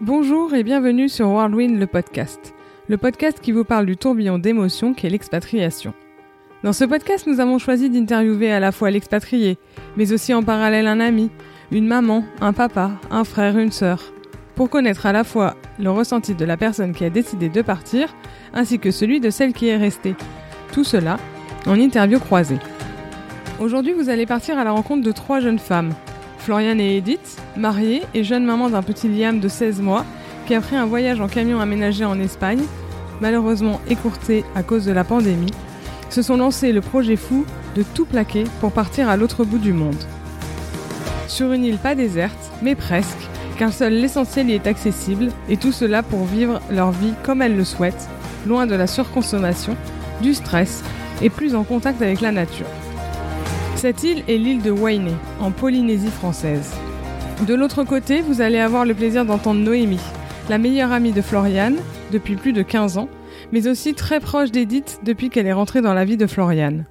[0.00, 2.52] Bonjour et bienvenue sur Whirlwind le podcast,
[2.88, 5.94] le podcast qui vous parle du tourbillon d'émotions qu'est l'expatriation.
[6.64, 9.56] Dans ce podcast, nous avons choisi d'interviewer à la fois l'expatrié,
[9.96, 11.30] mais aussi en parallèle un ami,
[11.70, 14.12] une maman, un papa, un frère, une sœur,
[14.56, 18.12] pour connaître à la fois le ressenti de la personne qui a décidé de partir,
[18.52, 20.16] ainsi que celui de celle qui est restée.
[20.72, 21.18] Tout cela
[21.66, 22.58] en interview croisée.
[23.60, 25.94] Aujourd'hui, vous allez partir à la rencontre de trois jeunes femmes,
[26.44, 30.04] Floriane et Edith, mariées et jeune maman d'un petit Liam de 16 mois,
[30.46, 32.60] qui après un voyage en camion aménagé en Espagne,
[33.22, 35.54] malheureusement écourté à cause de la pandémie,
[36.10, 39.72] se sont lancés le projet fou de tout plaquer pour partir à l'autre bout du
[39.72, 39.96] monde.
[41.28, 43.26] Sur une île pas déserte, mais presque,
[43.58, 47.56] car seul l'essentiel y est accessible, et tout cela pour vivre leur vie comme elles
[47.56, 48.10] le souhaitent,
[48.46, 49.78] loin de la surconsommation,
[50.20, 50.84] du stress
[51.22, 52.66] et plus en contact avec la nature.
[53.84, 56.72] Cette île est l'île de Wainé, en Polynésie française.
[57.46, 60.00] De l'autre côté, vous allez avoir le plaisir d'entendre Noémie,
[60.48, 61.76] la meilleure amie de Floriane
[62.10, 63.10] depuis plus de 15 ans,
[63.52, 66.86] mais aussi très proche d'Edith depuis qu'elle est rentrée dans la vie de Floriane.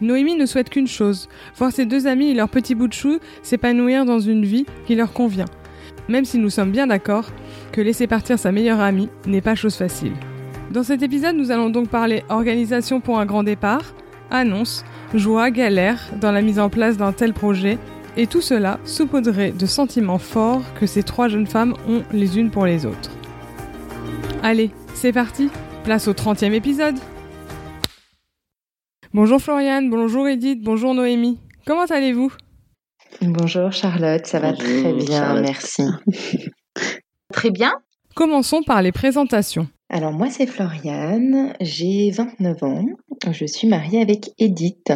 [0.00, 3.18] Noémie ne souhaite qu'une chose, voir ses deux amis et leur petit bout de chou
[3.42, 5.46] s'épanouir dans une vie qui leur convient,
[6.08, 7.26] même si nous sommes bien d'accord
[7.72, 10.12] que laisser partir sa meilleure amie n'est pas chose facile.
[10.70, 13.94] Dans cet épisode, nous allons donc parler organisation pour un grand départ,
[14.34, 17.78] annonce, joie, galère dans la mise en place d'un tel projet,
[18.16, 22.50] et tout cela saupoudré de sentiments forts que ces trois jeunes femmes ont les unes
[22.50, 23.10] pour les autres.
[24.42, 25.50] Allez, c'est parti,
[25.84, 26.96] place au 30e épisode.
[29.12, 31.38] Bonjour Floriane, bonjour Edith, bonjour Noémie.
[31.66, 32.32] Comment allez-vous?
[33.22, 35.84] Bonjour Charlotte, ça va très bien, merci.
[37.32, 37.72] très bien.
[38.14, 39.68] Commençons par les présentations.
[39.94, 42.84] Alors moi c'est Floriane, j'ai 29 ans,
[43.30, 44.92] je suis mariée avec Edith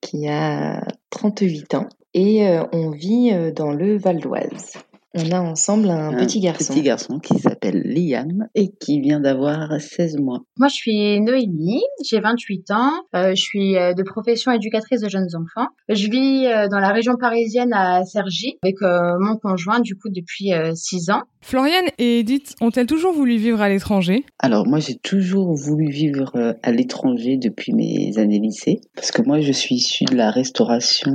[0.00, 4.72] qui a 38 ans et euh, on vit euh, dans le Val d'Oise.
[5.14, 6.72] On a ensemble un, petit garçon.
[6.72, 10.40] petit garçon qui s'appelle Liam et qui vient d'avoir 16 mois.
[10.56, 15.10] Moi, je suis Noémie, j'ai 28 ans, euh, je suis euh, de profession éducatrice de
[15.10, 15.68] jeunes enfants.
[15.90, 20.50] Je vis euh, dans la région parisienne à Cergy avec mon conjoint du coup depuis
[20.74, 21.22] 6 ans.
[21.42, 24.24] Floriane et Edith ont-elles toujours voulu vivre à l'étranger?
[24.38, 29.40] Alors moi, j'ai toujours voulu vivre à l'étranger depuis mes années lycée parce que moi,
[29.40, 31.12] je suis issue de la restauration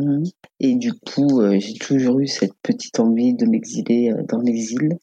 [0.59, 4.97] et du coup, j'ai toujours eu cette petite envie de m'exiler euh, dans les îles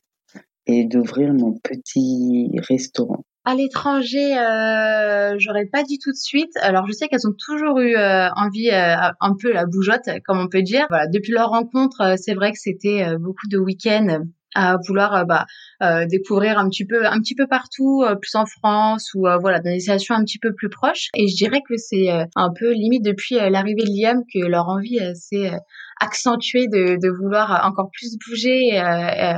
[0.67, 3.25] et d'ouvrir mon petit restaurant.
[3.45, 6.57] À l'étranger, euh, j'aurais pas dit tout de suite.
[6.63, 10.49] Alors je sais qu'elles ont toujours eu euh, envie, un peu la bougeotte, comme on
[10.49, 10.87] peut dire.
[10.89, 14.23] Voilà, depuis leur rencontre, c'est vrai que c'était beaucoup de week-ends
[14.55, 15.47] à vouloir bah,
[16.07, 19.81] découvrir un petit peu, un petit peu partout, plus en France ou voilà dans des
[19.81, 21.09] situations un petit peu plus proches.
[21.15, 24.99] Et je dirais que c'est un peu limite depuis l'arrivée de Liam que leur envie
[25.15, 25.53] s'est
[26.01, 28.81] accentuée de, de, vouloir encore plus bouger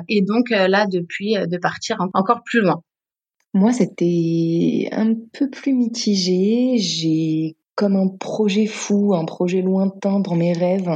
[0.08, 2.82] et donc là depuis de partir encore plus loin.
[3.56, 6.76] Moi, c'était un peu plus mitigé.
[6.76, 10.90] J'ai comme un projet fou, un projet lointain dans mes rêves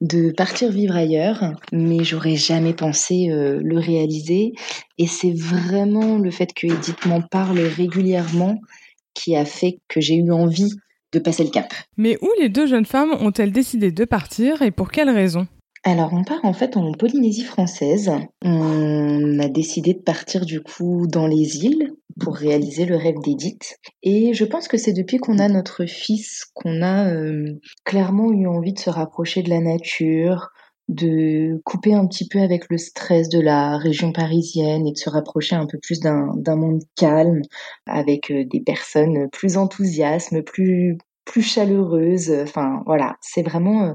[0.00, 4.52] de partir vivre ailleurs, mais j'aurais jamais pensé euh, le réaliser.
[4.96, 8.60] Et c'est vraiment le fait que Edith m'en parle régulièrement
[9.12, 10.72] qui a fait que j'ai eu envie
[11.12, 11.74] de passer le cap.
[11.96, 15.48] Mais où les deux jeunes femmes ont-elles décidé de partir et pour quelles raisons?
[15.82, 18.10] Alors, on part en fait en Polynésie française.
[18.42, 23.78] On a décidé de partir du coup dans les îles pour réaliser le rêve d'Edith.
[24.02, 28.46] Et je pense que c'est depuis qu'on a notre fils qu'on a euh, clairement eu
[28.46, 30.50] envie de se rapprocher de la nature,
[30.88, 35.08] de couper un petit peu avec le stress de la région parisienne et de se
[35.08, 37.40] rapprocher un peu plus d'un monde calme,
[37.86, 40.98] avec euh, des personnes plus enthousiastes, plus
[41.30, 42.32] plus chaleureuse.
[42.42, 43.92] Enfin, voilà, c'est vraiment euh,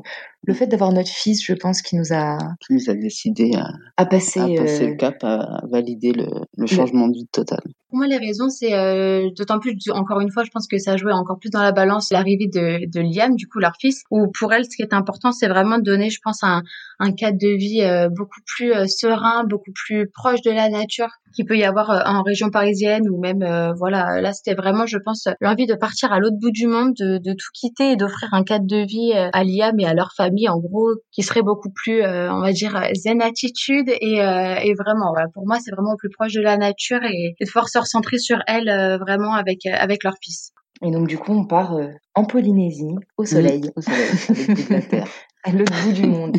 [0.48, 3.52] le fait d'avoir notre fils, je pense, qui nous a qui nous a décidé
[3.98, 7.62] à, passer, à passer le euh, cap, à valider le, le changement de vie total.
[7.90, 10.98] Pour moi, les raisons, c'est euh, d'autant plus, encore une fois, je pense que ça
[10.98, 14.04] jouait encore plus dans la balance l'arrivée de, de Liam, du coup leur fils.
[14.12, 16.64] Ou pour elle, ce qui est important, c'est vraiment de donner, je pense, un,
[17.00, 21.58] un cadre de vie beaucoup plus serein, beaucoup plus proche de la nature qu'il peut
[21.58, 23.46] y avoir en région parisienne ou même,
[23.78, 27.18] voilà, là, c'était vraiment, je pense, l'envie de partir à l'autre bout du monde, de,
[27.18, 30.35] de tout quitter et d'offrir un cadre de vie à Liam et à leur famille
[30.50, 34.74] en gros qui serait beaucoup plus euh, on va dire zen attitude et, euh, et
[34.74, 37.80] vraiment pour moi c'est vraiment au plus proche de la nature et, de pouvoir se
[37.80, 40.52] recentrer sur elle euh, vraiment avec avec leur fils.
[40.82, 41.78] Et donc du coup on part
[42.16, 45.04] en Polynésie au soleil, au soleil
[45.44, 46.38] à l'autre bout du monde.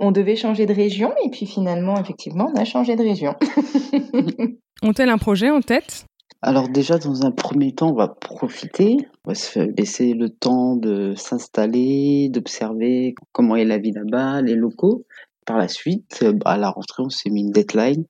[0.00, 3.34] on devait changer de région et puis finalement effectivement on a changé de région.
[4.82, 6.06] Ont-elles un projet en tête?
[6.46, 10.76] Alors déjà, dans un premier temps, on va profiter, on va se laisser le temps
[10.76, 15.06] de s'installer, d'observer comment est la vie là-bas, les locaux.
[15.46, 18.04] Par la suite, euh, bah, à la rentrée, on s'est mis une deadline.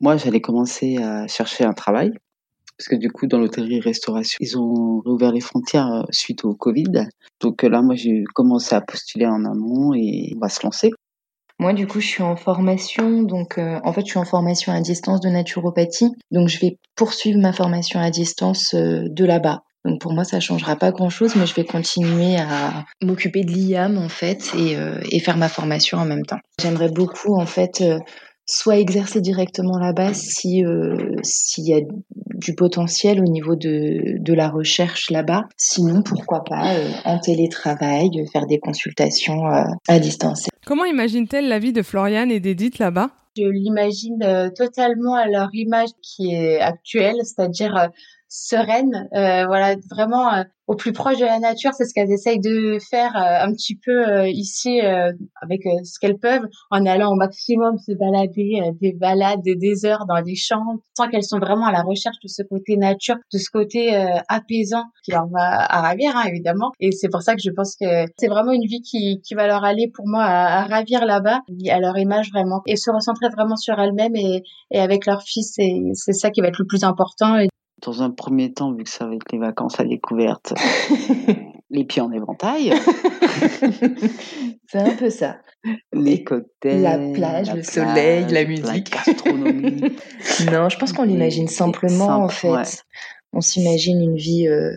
[0.00, 2.12] Moi, j'allais commencer à chercher un travail
[2.76, 7.06] parce que du coup, dans l'hôtellerie-restauration, ils ont réouvert les frontières euh, suite au Covid.
[7.40, 10.90] Donc là, moi, j'ai commencé à postuler en amont et on va se lancer.
[11.60, 14.80] Moi, du coup, je suis en formation, donc en fait, je suis en formation à
[14.80, 19.62] distance de naturopathie, donc je vais poursuivre ma formation à distance de là-bas.
[19.84, 23.96] Donc pour moi, ça changera pas grand-chose, mais je vais continuer à m'occuper de l'IAM
[23.96, 26.38] en fait et, euh, et, faire ma formation en même temps.
[26.60, 27.98] J'aimerais beaucoup en fait euh,
[28.50, 31.80] soit exercer directement là-bas si euh, s'il y a
[32.34, 35.44] du potentiel au niveau de, de la recherche là-bas.
[35.56, 36.74] Sinon, pourquoi pas
[37.04, 39.44] en télétravail, faire des consultations
[39.88, 40.48] à distance.
[40.66, 43.10] Comment imagine-t-elle la vie de Floriane et d'Edith là-bas?
[43.36, 47.90] Je l'imagine totalement à leur image qui est actuelle, c'est-à-dire
[48.30, 51.72] sereine, euh, voilà, vraiment euh, au plus proche de la nature.
[51.74, 54.80] C'est ce qu'elles essayent de faire euh, un petit peu ici
[55.42, 60.06] avec ce qu'elles peuvent, en allant au maximum se balader des balades de des heures
[60.06, 63.38] dans les champs, sans qu'elles sont vraiment à la recherche de ce côté nature, de
[63.38, 63.92] ce côté
[64.28, 66.70] apaisant qui leur va à ravir, hein, évidemment.
[66.78, 69.48] Et c'est pour ça que je pense que c'est vraiment une vie qui, qui va
[69.48, 73.56] leur aller pour moi à, ravir là-bas, à leur image vraiment, et se recentrer vraiment
[73.56, 75.58] sur elles-mêmes et, et avec leur fils.
[75.94, 77.36] C'est ça qui va être le plus important
[77.82, 80.54] dans un premier temps, vu que ça va être les vacances à découverte,
[81.70, 82.72] les pieds en éventail.
[84.66, 85.38] c'est un peu ça.
[85.92, 86.82] Les cocktails.
[86.82, 88.94] La plage, le soleil, la musique.
[88.94, 89.82] La gastronomie.
[90.52, 92.84] non, je pense qu'on l'imagine simplement, en fait.
[93.32, 94.74] On s'imagine une vie, euh,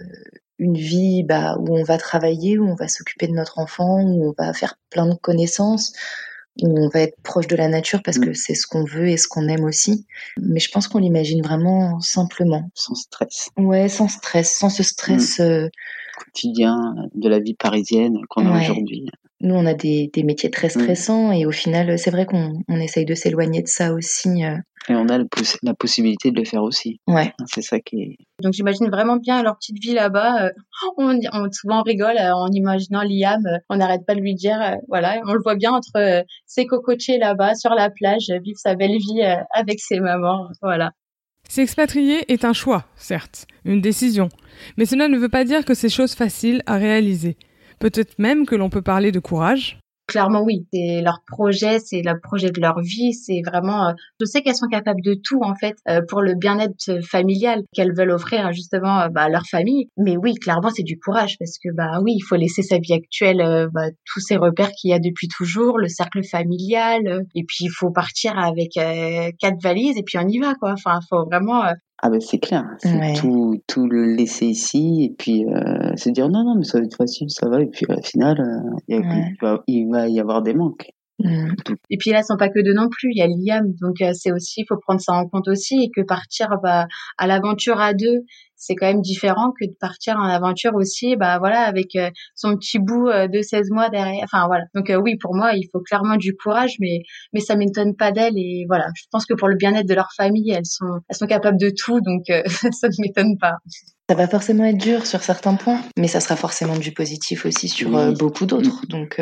[0.59, 4.29] une vie bah, où on va travailler, où on va s'occuper de notre enfant, où
[4.29, 5.93] on va faire plein de connaissances
[6.61, 8.35] on va être proche de la nature parce que mm.
[8.35, 10.05] c'est ce qu'on veut et ce qu'on aime aussi.
[10.39, 12.69] Mais je pense qu'on l'imagine vraiment simplement.
[12.75, 13.49] Sans stress.
[13.57, 15.39] Ouais, sans stress, sans ce stress.
[15.39, 15.43] Mm.
[15.43, 15.69] Euh,
[16.17, 19.07] quotidien de la vie parisienne qu'on a aujourd'hui.
[19.43, 20.71] Nous, on a des, des métiers très mm.
[20.71, 24.43] stressants et au final, c'est vrai qu'on on essaye de s'éloigner de ça aussi.
[24.43, 24.55] Euh.
[24.89, 25.17] Et on a
[25.63, 26.99] la possibilité de le faire aussi.
[27.07, 27.33] Ouais.
[27.47, 28.17] C'est ça qui est.
[28.41, 30.45] Donc j'imagine vraiment bien leur petite vie là-bas.
[30.45, 30.51] Euh,
[30.97, 33.43] on, on, souvent on rigole euh, en imaginant Liam.
[33.69, 37.55] On n'arrête pas de lui dire, voilà, on le voit bien entre ses cocotiers là-bas
[37.55, 39.21] sur la plage, vivre sa belle vie
[39.53, 40.47] avec ses mamans.
[40.61, 40.91] Voilà.
[41.49, 44.29] S'expatrier est un choix, certes, une décision,
[44.77, 47.37] mais cela ne veut pas dire que c'est chose facile à réaliser.
[47.83, 49.77] Peut-être même que l'on peut parler de courage.
[50.07, 53.89] Clairement oui, c'est leur projet, c'est le projet de leur vie, c'est vraiment.
[53.89, 57.63] Euh, je sais qu'elles sont capables de tout en fait euh, pour le bien-être familial
[57.73, 59.89] qu'elles veulent offrir justement euh, bah, à leur famille.
[59.97, 62.93] Mais oui, clairement c'est du courage parce que bah oui, il faut laisser sa vie
[62.93, 67.65] actuelle, bah, tous ces repères qu'il y a depuis toujours, le cercle familial, et puis
[67.65, 70.71] il faut partir avec quatre valises et puis on y va quoi.
[70.71, 71.63] Enfin, faut vraiment
[72.05, 76.27] ah ben c'est clair, c'est tout, tout le laisser ici et puis euh, se dire
[76.27, 77.61] non, non, mais ça va être facile, ça va.
[77.61, 78.41] Et puis au final,
[78.89, 80.91] euh, il, va, y avoir des manques.
[81.19, 81.53] Mmh.
[81.89, 84.11] Et puis là, sont pas que deux non plus, il y a Liam, donc euh,
[84.11, 87.79] c'est aussi, il faut prendre ça en compte aussi, et que partir bah, à l'aventure
[87.79, 88.25] à deux,
[88.65, 92.55] c'est quand même différent que de partir en aventure aussi, bah voilà, avec euh, son
[92.55, 94.23] petit bout euh, de 16 mois derrière.
[94.23, 94.63] Enfin voilà.
[94.73, 97.01] Donc euh, oui, pour moi, il faut clairement du courage, mais
[97.33, 98.85] mais ça m'étonne pas d'elles et voilà.
[98.95, 101.71] Je pense que pour le bien-être de leur famille, elles sont elles sont capables de
[101.75, 102.23] tout, donc
[102.71, 103.57] ça ne m'étonne pas.
[104.09, 107.67] Ça va forcément être dur sur certains points, mais ça sera forcément du positif aussi
[107.67, 108.85] sur beaucoup d'autres.
[108.87, 109.21] Donc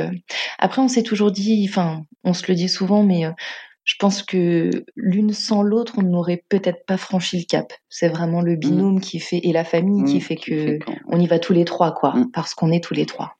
[0.58, 3.26] après, on s'est toujours dit, enfin, on se le dit souvent, mais
[3.92, 7.74] je pense que l'une sans l'autre, on n'aurait peut-être pas franchi le cap.
[7.90, 8.60] C'est vraiment le mmh.
[8.60, 11.66] binôme qui fait et la famille qui mmh, fait que on y va tous les
[11.66, 12.32] trois, quoi, mmh.
[12.32, 13.36] parce qu'on est tous les trois.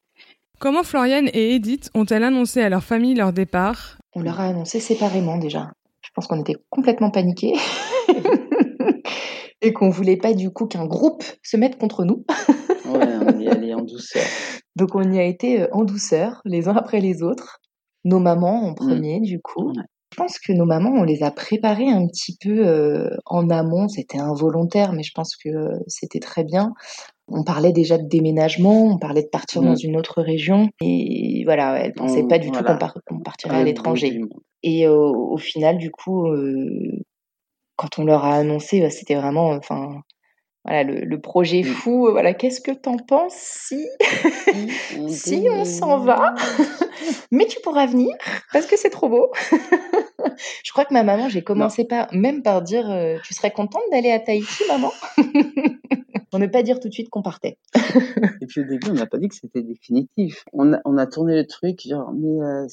[0.60, 3.98] Comment Floriane et Edith ont-elles annoncé à leur famille leur départ?
[4.14, 5.72] On leur a annoncé séparément déjà.
[6.02, 7.54] Je pense qu'on était complètement paniqués
[9.62, 12.26] et qu'on voulait pas du coup qu'un groupe se mette contre nous.
[12.88, 14.26] ouais, on y allait en douceur.
[14.76, 17.62] Donc on y a été euh, en douceur, les uns après les autres.
[18.04, 19.72] Nos mamans en premier, du coup.
[20.12, 23.88] Je pense que nos mamans, on les a préparées un petit peu euh, en amont.
[23.88, 26.74] C'était involontaire, mais je pense que euh, c'était très bien.
[27.30, 29.86] On parlait déjà de déménagement, on parlait de partir dans mmh.
[29.86, 30.70] une autre région.
[30.82, 32.62] Et voilà, elles pensaient pas du tout
[33.08, 34.20] qu'on partirait à l'étranger.
[34.64, 37.04] Et au final, du coup, euh,
[37.78, 40.02] quand on leur a annoncé, c'était vraiment, enfin,
[40.64, 42.08] voilà le, projet fou.
[42.12, 43.88] Voilà, qu'est-ce que t'en penses si
[45.10, 46.36] si on s'en va,
[47.32, 48.16] mais tu pourras venir
[48.54, 49.32] parce que c'est trop beau.
[50.64, 53.84] je crois que ma maman, j'ai commencé par même par dire, euh, tu serais contente
[53.92, 54.92] d'aller à Tahiti, maman
[56.30, 57.58] Pour ne pas dire tout de suite qu'on partait.
[58.42, 60.46] Et puis au début, on n'a pas dit que c'était définitif.
[60.54, 62.68] On a, on a tourné le truc, genre, mais euh,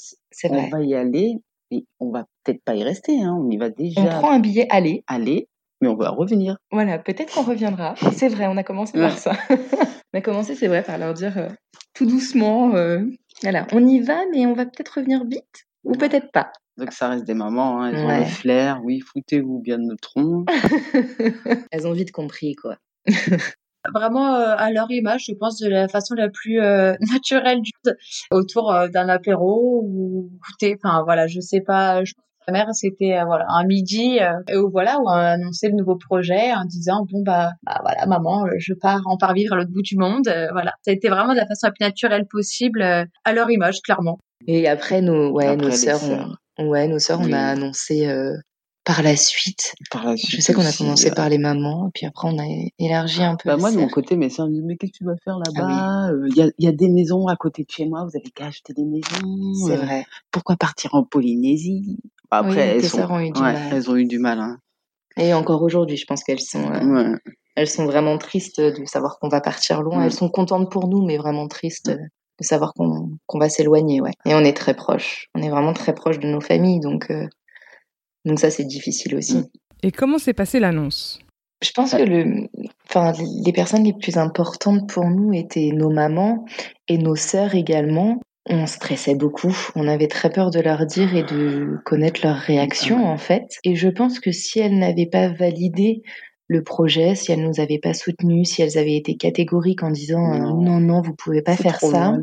[0.44, 1.38] on va y aller,
[1.72, 3.20] mais on va peut-être pas y rester.
[3.20, 4.00] Hein, on y va déjà.
[4.00, 5.02] On prend un billet aller.
[5.08, 5.48] Aller
[5.80, 6.56] mais on va revenir.
[6.70, 7.94] Voilà, peut-être qu'on reviendra.
[8.12, 9.32] C'est vrai, on a commencé par ça.
[10.12, 11.48] on a commencé, c'est vrai, par leur dire euh,
[11.94, 13.04] tout doucement, euh,
[13.42, 15.66] voilà, on y va, mais on va peut-être revenir vite.
[15.84, 16.50] Ou peut-être pas.
[16.76, 18.80] Donc ça reste des mamans, hein, elles ont le flair.
[18.84, 20.44] Oui, foutez-vous bien de notre tronc.
[21.70, 22.76] elles ont vite compris, quoi.
[23.94, 26.58] Vraiment euh, à leur image, je pense, de la façon la plus
[27.00, 27.70] naturelle du
[28.30, 30.76] autour d'un apéro ou goûter.
[30.82, 32.04] Enfin voilà, je sais pas.
[32.04, 32.12] Je
[32.52, 34.18] mère, c'était voilà un midi
[34.54, 38.06] où voilà où on a annoncé le nouveau projet en disant bon bah, bah voilà
[38.06, 40.24] maman, je pars, on part vivre à l'autre bout du monde.
[40.52, 43.80] voilà, ça a été vraiment de la façon la plus naturelle possible à leur image,
[43.82, 44.18] clairement.
[44.46, 48.06] Et après nos ouais nos sœurs, ouais nos sœurs, on a annoncé
[48.88, 49.74] par la suite.
[49.90, 52.38] Par la suite je sais qu'on a commencé par les mamans, et puis après on
[52.38, 52.46] a
[52.78, 53.50] élargi un peu.
[53.50, 55.38] Bah moi, de mon côté, mes soeurs me disent Mais qu'est-ce que tu vas faire
[55.44, 56.10] ah là-bas?
[56.28, 58.46] Il y, a, y, a, des maisons à côté de chez moi, vous avez qu'à
[58.46, 59.52] acheter des maisons.
[59.66, 60.06] C'est euh, vrai.
[60.30, 61.98] Pourquoi partir en Polynésie?
[62.30, 63.56] Après, elles, sont, ont eu du mal.
[63.70, 64.40] elles ont eu du mal.
[64.40, 64.56] Hein.
[65.18, 66.72] Et encore aujourd'hui, je pense qu'elles sont.
[66.72, 67.14] Euh,
[67.56, 70.02] elles sont vraiment tristes de savoir qu'on va partir loin.
[70.02, 74.00] Elles sont contentes pour nous, mais vraiment tristes de savoir qu'on va s'éloigner.
[74.00, 74.12] Ouais.
[74.24, 75.28] Et on est très proches.
[75.34, 77.10] On est vraiment très proches de nos familles, donc.
[77.10, 77.26] Euh,
[78.24, 79.38] donc ça, c'est difficile aussi.
[79.38, 79.46] Mm.
[79.82, 81.20] Et comment s'est passée l'annonce?
[81.62, 82.48] Je pense que le,
[82.88, 83.12] enfin,
[83.44, 86.44] les personnes les plus importantes pour nous étaient nos mamans
[86.86, 88.20] et nos sœurs également.
[88.50, 93.04] On stressait beaucoup, on avait très peur de leur dire et de connaître leur réaction
[93.04, 93.44] en fait.
[93.62, 96.02] Et je pense que si elles n'avaient pas validé
[96.46, 100.32] le projet, si elles nous avaient pas soutenus, si elles avaient été catégoriques en disant
[100.32, 102.16] euh, non non, vous pouvez pas faire ça.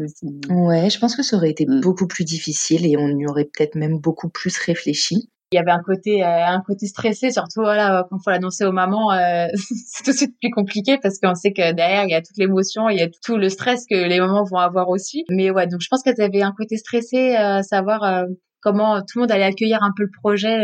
[0.50, 1.82] ouais, je pense que ça aurait été mm.
[1.82, 5.72] beaucoup plus difficile et on y aurait peut-être même beaucoup plus réfléchi il y avait
[5.72, 10.04] un côté euh, un côté stressé surtout voilà quand faut l'annoncer aux mamans euh, c'est
[10.04, 12.90] tout de suite plus compliqué parce qu'on sait que derrière il y a toute l'émotion
[12.90, 15.24] il y a tout le stress que les mamans vont avoir aussi.
[15.30, 18.26] Mais ouais donc je pense qu'elles avaient un côté stressé à savoir euh,
[18.62, 20.56] comment tout le monde allait accueillir un peu le projet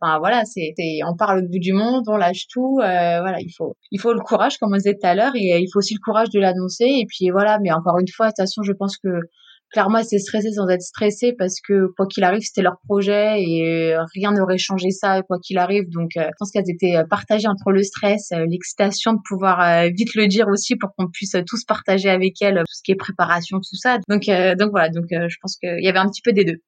[0.00, 0.74] enfin voilà c'est
[1.06, 4.20] on parle au bout du monde on lâche tout voilà il faut il faut le
[4.20, 6.84] courage comme on disait tout à l'heure et il faut aussi le courage de l'annoncer
[6.84, 9.08] et puis voilà mais encore une fois de toute façon je pense que
[9.72, 13.94] clairement, c'est stressé sans être stressé parce que quoi qu'il arrive, c'était leur projet et
[13.94, 15.88] euh, rien n'aurait changé ça quoi qu'il arrive.
[15.90, 20.14] Donc, euh, je pense qu'elles étaient euh, partagées entre le stress, l'excitation de pouvoir vite
[20.14, 23.58] le dire aussi pour qu'on puisse tous partager avec elles tout ce qui est préparation,
[23.58, 23.98] tout ça.
[24.08, 24.88] Donc, donc voilà.
[24.88, 26.60] Donc, je pense qu'il y avait un petit peu des deux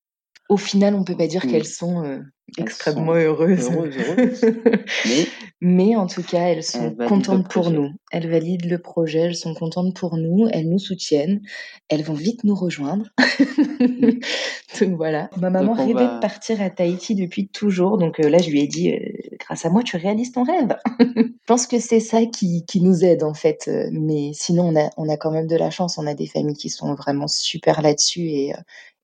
[0.48, 2.20] au final, on peut pas dire qu'elles sont euh,
[2.56, 3.70] extrêmement heureuses.
[5.60, 5.94] mais...
[5.94, 7.90] en tout cas, elles sont contentes pour nous.
[8.10, 11.42] Elles valident le projet, elles sont contentes pour nous, elles nous soutiennent,
[11.90, 13.10] elles vont vite nous rejoindre.
[14.80, 15.28] donc voilà.
[15.36, 18.66] Ma maman rêvait de partir à Tahiti depuis toujours, donc euh, là je lui ai
[18.66, 18.98] dit, euh,
[19.38, 20.76] grâce à moi, tu réalises ton rêve.
[20.98, 23.70] je pense que c'est ça qui, qui, nous aide en fait.
[23.92, 25.98] Mais sinon, on a, on a quand même de la chance.
[25.98, 28.54] On a des familles qui sont vraiment super là-dessus et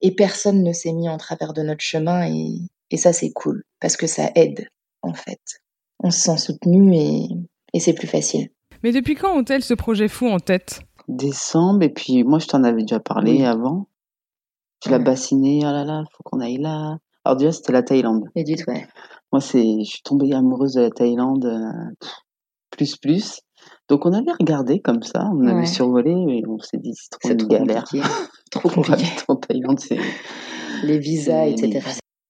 [0.01, 2.59] et personne ne s'est mis en travers de notre chemin et,
[2.91, 4.69] et ça c'est cool parce que ça aide
[5.03, 5.41] en fait.
[6.01, 7.29] On se sent soutenu et,
[7.73, 8.49] et c'est plus facile.
[8.83, 10.81] Mais depuis quand ont-elles ce projet fou en tête?
[11.09, 13.89] Décembre et puis moi je t'en avais déjà parlé avant.
[14.81, 16.99] Tu l'as bassiné, ah là là, faut qu'on aille là.
[17.25, 18.25] Alors déjà c'était la Thaïlande.
[18.35, 18.87] Et du tout, ouais.
[19.33, 22.09] Moi c'est, je suis tombée amoureuse de la Thaïlande euh,
[22.71, 23.41] plus plus.
[23.89, 27.31] Donc on avait regardé comme ça, on avait survolé et on s'est dit c'est trop
[27.31, 27.85] une galère.
[28.55, 29.07] trop compliqué.
[29.29, 29.99] en Thaïlande, c'est
[30.83, 31.81] les visas, etc.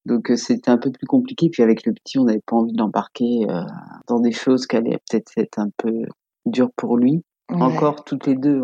[0.06, 1.48] Donc euh, c'était un peu plus compliqué.
[1.50, 3.62] Puis avec le petit, on n'avait pas envie de l'embarquer euh,
[4.06, 6.04] dans des choses qui allaient peut-être être un peu
[6.46, 7.22] dures pour lui.
[7.48, 8.62] Encore toutes les deux,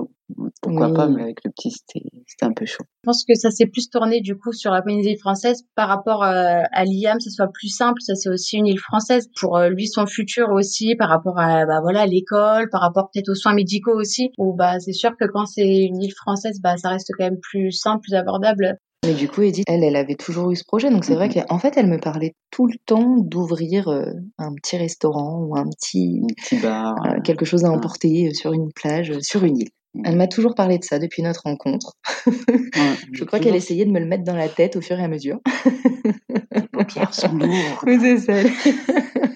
[0.62, 2.84] pourquoi pas, mais avec le petit, c'était un peu chaud.
[3.04, 6.22] Je pense que ça s'est plus tourné du coup sur la Polynésie française par rapport
[6.24, 8.00] euh, à l'IAM, ça soit plus simple.
[8.00, 11.66] Ça c'est aussi une île française pour euh, lui son futur aussi, par rapport à
[11.66, 14.30] bah voilà l'école, par rapport peut-être aux soins médicaux aussi.
[14.38, 17.40] Ou bah c'est sûr que quand c'est une île française, bah ça reste quand même
[17.40, 20.90] plus simple, plus abordable mais du coup, Edith, elle, elle avait toujours eu ce projet.
[20.90, 21.46] Donc c'est vrai mm-hmm.
[21.46, 24.04] qu'en fait, elle me parlait tout le temps d'ouvrir euh,
[24.38, 26.22] un petit restaurant ou un petit,
[26.62, 29.70] bar, euh, quelque chose à emporter euh, sur une plage, sur une île.
[29.94, 30.02] Mm.
[30.04, 31.94] Elle m'a toujours parlé de ça depuis notre rencontre.
[33.12, 35.08] je crois qu'elle essayait de me le mettre dans la tête au fur et à
[35.08, 35.38] mesure.
[36.52, 37.52] Les paupières sont lourdes.
[37.86, 38.34] Oui, c'est ça.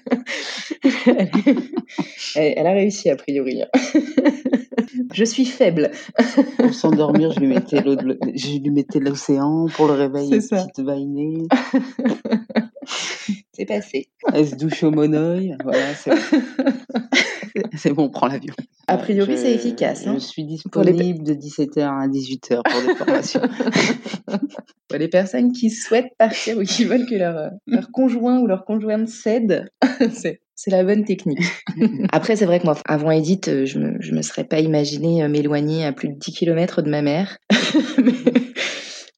[2.35, 3.63] elle, a réussi a priori.
[5.13, 5.91] Je suis faible.
[6.57, 10.41] pour s'endormir, je lui mettais je lui mettais l'océan pour le réveil.
[10.41, 10.65] Ça.
[10.65, 10.79] Petite
[13.53, 14.09] c'est passé.
[14.33, 15.55] Elle se douche au monoeil.
[15.63, 15.93] Voilà,
[17.75, 18.53] c'est bon, on prend l'avion.
[18.87, 20.05] A priori, c'est efficace.
[20.05, 20.15] Hein.
[20.15, 23.41] je suis disponible de 17h à 18h pour des formations.
[24.87, 28.65] pour les personnes qui souhaitent partir ou qui veulent que leur, leur conjoint ou leur
[28.65, 29.69] conjointe cède,
[30.13, 31.39] c'est c'est la bonne technique.
[32.13, 35.21] Après, c'est vrai que moi, avant Edith, euh, je me, je me serais pas imaginé
[35.21, 37.37] euh, m'éloigner à plus de 10 km de ma mère.
[37.97, 38.13] mais,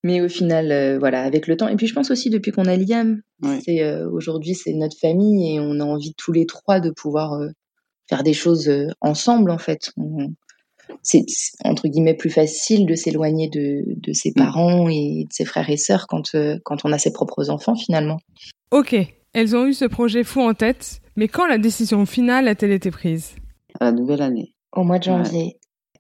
[0.06, 1.68] au final, euh, voilà, avec le temps.
[1.68, 3.22] Et puis, je pense aussi depuis qu'on a Liam,
[3.64, 7.40] c'est aujourd'hui, c'est notre famille et on a envie tous les trois de pouvoir
[8.10, 9.92] faire des choses ensemble, en fait.
[11.04, 11.26] c'est
[11.64, 14.34] entre guillemets plus facile de s'éloigner de, de ses mm.
[14.34, 17.76] parents et de ses frères et sœurs quand, euh, quand on a ses propres enfants
[17.76, 18.18] finalement.
[18.72, 18.96] Ok,
[19.34, 22.92] elles ont eu ce projet fou en tête, mais quand la décision finale a-t-elle été
[22.92, 23.36] prise?
[23.80, 24.54] À la nouvelle année.
[24.74, 25.58] Au mois de janvier.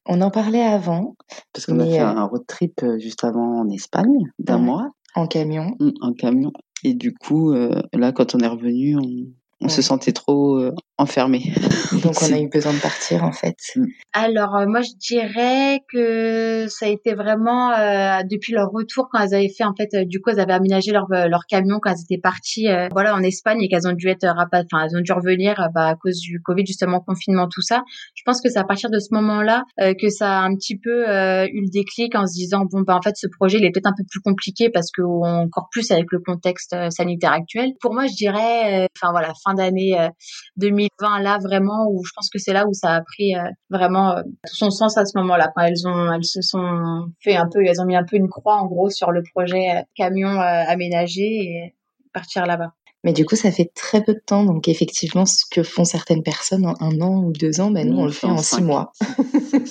[0.08, 1.16] On en parlait avant.
[1.54, 4.92] Parce qu'on a fait euh, un road trip euh, juste avant en Espagne, d'un mois.
[5.16, 5.76] En camion.
[5.80, 6.52] Mm, en camion.
[6.84, 9.26] Et du coup, là, quand on est revenu, on,
[9.60, 11.42] on se sentait trop euh, enfermé.
[12.04, 13.56] Donc on a eu besoin de partir en fait.
[13.76, 13.86] Mm.
[14.14, 19.20] Alors euh, moi je dirais que ça a été vraiment euh, depuis leur retour quand
[19.20, 22.04] elles avaient fait en fait du coup elles avaient aménagé leur leur camion quand elles
[22.10, 25.56] étaient parties voilà en Espagne et qu'elles ont dû être enfin elles ont dû revenir
[25.74, 27.84] bah, à cause du Covid justement confinement tout ça.
[28.14, 31.02] Je pense que c'est à partir de ce moment-là que ça a un petit peu
[31.02, 33.88] eu le déclic en se disant bon bah en fait ce projet il est peut-être
[33.88, 37.72] un peu plus compliqué parce que encore plus avec le contexte sanitaire actuel.
[37.82, 40.10] Pour moi je dirais enfin voilà fin d'année
[40.58, 44.16] 2020 là vraiment où je pense que c'est là où ça a pris euh, vraiment
[44.16, 47.48] tout euh, son sens à ce moment-là quand elles ont elles se sont fait un
[47.51, 50.39] peu elles ont mis un peu une croix en gros sur le projet euh, camion
[50.39, 51.75] aménagé et
[52.13, 52.74] partir là-bas.
[53.04, 54.44] Mais du coup, ça fait très peu de temps.
[54.44, 58.00] Donc, effectivement, ce que font certaines personnes en un an ou deux ans, ben, nous,
[58.00, 58.92] on, le fait en six mois.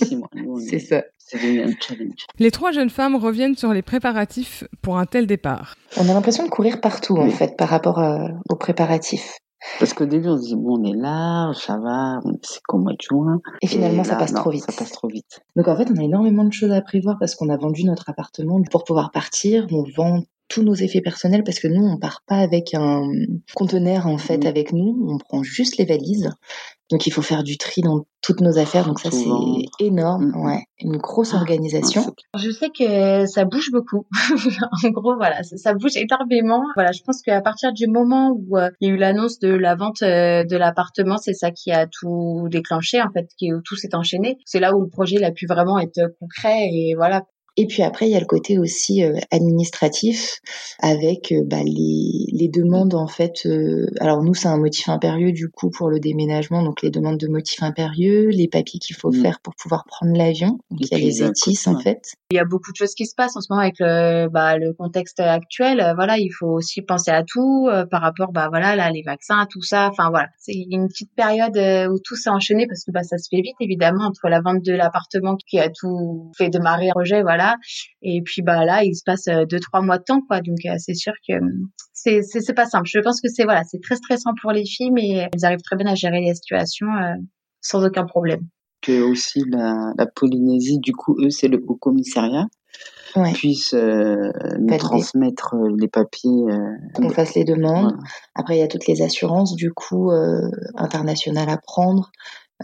[0.69, 1.03] C'est ça.
[2.39, 5.75] Les trois jeunes femmes reviennent sur les préparatifs pour un tel départ.
[5.99, 8.01] On a l'impression de courir partout, en fait, par rapport
[8.49, 9.39] aux préparatifs.
[9.79, 12.93] Parce qu'au début, on se dit, bon, on est là, ça va, c'est qu'au mois
[12.93, 13.41] de juin.
[13.63, 14.65] Et finalement, ça passe trop vite.
[14.65, 15.41] Ça passe trop vite.
[15.55, 18.09] Donc, en fait, on a énormément de choses à prévoir parce qu'on a vendu notre
[18.09, 19.67] appartement pour pouvoir partir.
[19.71, 23.11] On vend tous nos effets personnels parce que nous, on part pas avec un
[23.55, 24.47] conteneur, en fait, mmh.
[24.47, 25.09] avec nous.
[25.09, 26.31] On prend juste les valises.
[26.91, 28.87] Donc il faut faire du tri dans toutes nos affaires.
[28.87, 30.45] Donc ça c'est énorme, mm, mm.
[30.45, 32.15] ouais, une grosse ah, organisation.
[32.39, 34.07] Je sais que ça bouge beaucoup.
[34.85, 36.63] en gros voilà, ça, bouge énormément.
[36.77, 39.49] Voilà, je pense qu'à partir du moment où euh, il y a eu l'annonce de
[39.49, 43.61] la vente euh, de l'appartement, c'est ça qui a tout déclenché en fait, qui où
[43.63, 44.39] tout s'est enchaîné.
[44.45, 47.23] C'est là où le projet a pu vraiment être concret et voilà
[47.59, 50.41] et puis après, il y a le côté aussi euh, administratif
[50.79, 53.47] avec euh, bah, les, les, demandes en fait.
[53.47, 57.19] Euh, alors nous, c'est un motif impérieux du coup pour le déménagement, donc les demandes
[57.19, 59.23] de motifs impérieux, les papiers qu'il faut mmh.
[59.23, 60.59] faire pour pouvoir prendre l'avion.
[60.71, 62.17] Donc il y a les étis en fait.
[62.31, 64.59] Il y a beaucoup de choses qui se passent en ce moment avec le, bah,
[64.59, 65.79] le contexte actuel.
[65.97, 69.63] Voilà, il faut aussi penser à tout par rapport, bah voilà, là les vaccins, tout
[69.63, 69.89] ça.
[69.91, 71.57] Enfin voilà, c'est une petite période
[71.91, 74.63] où tout s'est enchaîné parce que bah ça se fait vite évidemment entre la vente
[74.63, 77.46] de l'appartement qui a tout fait démarrer projet, voilà
[78.03, 80.41] et puis bah là, il se passe euh, deux trois mois de temps quoi.
[80.41, 82.89] Donc euh, c'est sûr que hum, c'est c'est pas simple.
[82.89, 85.77] Je pense que c'est voilà, c'est très stressant pour les filles, mais elles arrivent très
[85.77, 87.15] bien à gérer les situations euh,
[87.61, 88.41] sans aucun problème.
[88.83, 92.47] Que aussi la, la Polynésie, du coup, eux, c'est le Haut Commissariat.
[93.15, 93.33] Ouais.
[93.33, 96.45] puisse nous transmettre les papiers.
[96.95, 97.97] Qu'on fasse les demandes.
[98.35, 100.11] Après, il y a toutes les assurances, du coup,
[100.75, 102.11] internationales à prendre.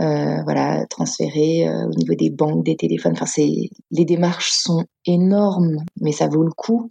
[0.00, 3.12] Euh, voilà, transférer euh, au niveau des banques, des téléphones.
[3.12, 6.88] Enfin, c'est les démarches sont énormes, mais ça vaut le coup.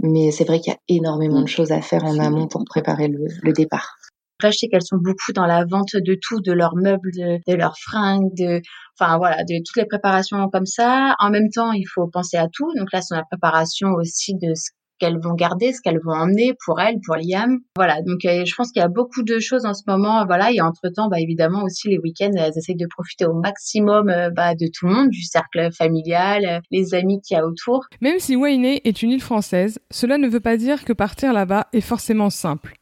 [0.00, 1.48] Mais c'est vrai qu'il y a énormément de mm.
[1.48, 3.96] choses à faire en amont pour préparer le, le départ.
[4.38, 7.38] Après, je sais qu'elles sont beaucoup dans la vente de tout, de leurs meubles, de,
[7.50, 8.60] de leurs fringues, de,
[8.98, 11.14] enfin voilà, de toutes les préparations comme ça.
[11.20, 12.70] En même temps, il faut penser à tout.
[12.76, 16.54] Donc là, c'est la préparation aussi de ce qu'elles vont garder, ce qu'elles vont emmener
[16.64, 17.58] pour elles, pour Liam.
[17.76, 20.24] Voilà, donc euh, je pense qu'il y a beaucoup de choses en ce moment.
[20.26, 24.30] Voilà, et entre-temps, bah, évidemment aussi les week-ends, elles essayent de profiter au maximum euh,
[24.30, 27.84] bah, de tout le monde, du cercle familial, euh, les amis qu'il y a autour.
[28.00, 31.66] Même si Wayne est une île française, cela ne veut pas dire que partir là-bas
[31.72, 32.74] est forcément simple.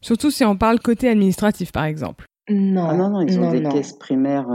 [0.00, 2.29] Surtout si on parle côté administratif, par exemple.
[2.48, 4.48] Non, ah non, non, ils ont des caisses primaires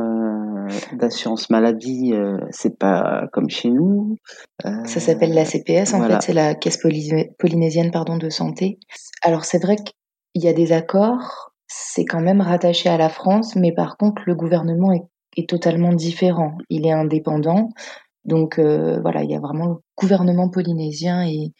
[0.93, 4.17] d'assurance maladie, euh, c'est pas comme chez nous.
[4.65, 6.79] Euh, ça s'appelle la CPS, en fait, c'est la caisse
[7.37, 8.79] polynésienne pardon, de santé.
[9.21, 13.55] Alors c'est vrai qu'il y a des accords, c'est quand même rattaché à la France,
[13.55, 15.05] mais par contre le gouvernement est,
[15.37, 16.57] est totalement différent.
[16.69, 17.69] Il est indépendant,
[18.23, 21.51] donc euh, voilà, il y a vraiment le gouvernement polynésien et,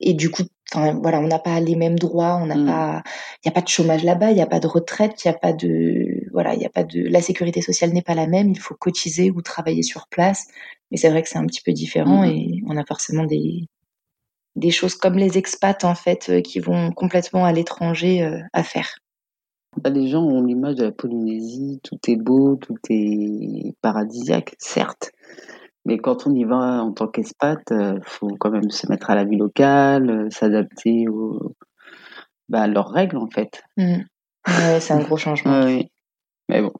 [0.00, 0.42] et du coup
[0.74, 2.66] voilà, on n'a pas les mêmes droits, on n'a mm.
[2.66, 3.02] pas,
[3.42, 5.34] il y a pas de chômage là-bas, il n'y a pas de retraite, il n'y
[5.34, 8.26] a pas de, voilà, il y a pas de, la sécurité sociale n'est pas la
[8.26, 10.46] même, il faut cotiser ou travailler sur place.
[10.90, 12.30] Mais c'est vrai que c'est un petit peu différent mm.
[12.30, 13.68] et on a forcément des,
[14.56, 18.62] des choses comme les expats en fait euh, qui vont complètement à l'étranger euh, à
[18.62, 18.98] faire.
[19.80, 25.12] Bah, les gens ont l'image de la Polynésie, tout est beau, tout est paradisiaque, certes.
[25.84, 29.10] Mais quand on y va en tant qu'expat, il euh, faut quand même se mettre
[29.10, 31.54] à la vie locale, euh, s'adapter aux...
[32.48, 33.62] bah, à leurs règles en fait.
[33.76, 34.02] Mmh.
[34.48, 35.64] Ouais, c'est un gros changement.
[35.64, 35.88] oui.
[36.48, 36.72] Mais bon,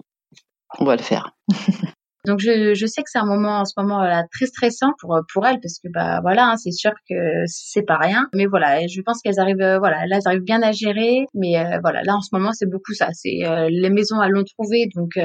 [0.79, 1.33] on va le faire.
[2.25, 5.19] Donc je, je sais que c'est un moment en ce moment là, très stressant pour
[5.33, 7.15] pour elles parce que bah voilà, hein, c'est sûr que
[7.47, 8.29] c'est pas rien.
[8.33, 11.27] Mais voilà, je pense qu'elles arrivent, euh, voilà, là elles arrivent bien à gérer.
[11.35, 13.09] Mais euh, voilà, là en ce moment c'est beaucoup ça.
[13.13, 15.19] C'est euh, les maisons elles l'ont trouvé, donc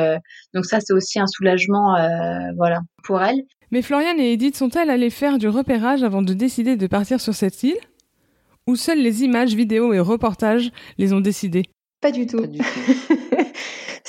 [0.56, 1.96] donc ça c'est aussi un soulagement,
[2.58, 3.44] voilà, pour elles.
[3.72, 7.34] Mais Floriane et Edith sont-elles allées faire du repérage avant de décider de partir sur
[7.34, 7.78] cette île?
[8.68, 11.64] Ou seules les images, vidéos et reportages les ont décidées?
[12.02, 12.38] Pas du tout.
[12.38, 12.66] Pas du tout.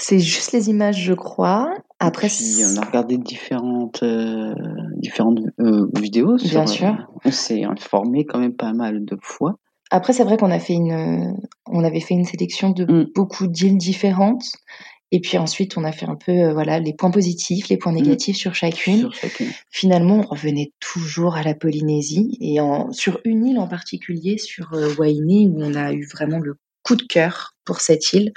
[0.01, 1.75] C'est juste les images, je crois.
[1.99, 4.55] Après, on a regardé différentes, euh,
[4.97, 6.39] différentes euh, vidéos.
[6.39, 6.87] Sur, Bien sûr.
[6.87, 9.57] Euh, on s'est informé quand même pas mal de fois.
[9.91, 11.35] Après, c'est vrai qu'on a fait une,
[11.67, 13.07] on avait fait une sélection de mm.
[13.13, 14.45] beaucoup d'îles différentes.
[15.11, 17.97] Et puis ensuite, on a fait un peu, voilà, les points positifs, les points mm.
[17.97, 19.01] négatifs sur, chacune.
[19.01, 19.51] sur, chacune.
[19.71, 24.73] Finalement, on revenait toujours à la Polynésie et en, sur une île en particulier, sur
[24.99, 28.33] Wainé, où on a eu vraiment le coup de cœur pour cette île.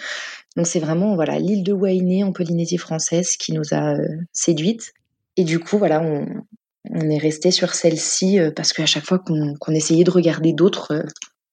[0.58, 4.94] Donc c'est vraiment voilà l'île de Wainé en Polynésie française qui nous a euh, séduites.
[5.38, 6.44] Et du coup voilà on,
[7.10, 11.04] est resté sur celle-ci euh, parce qu'à chaque fois qu'on essayait de regarder d'autres, euh,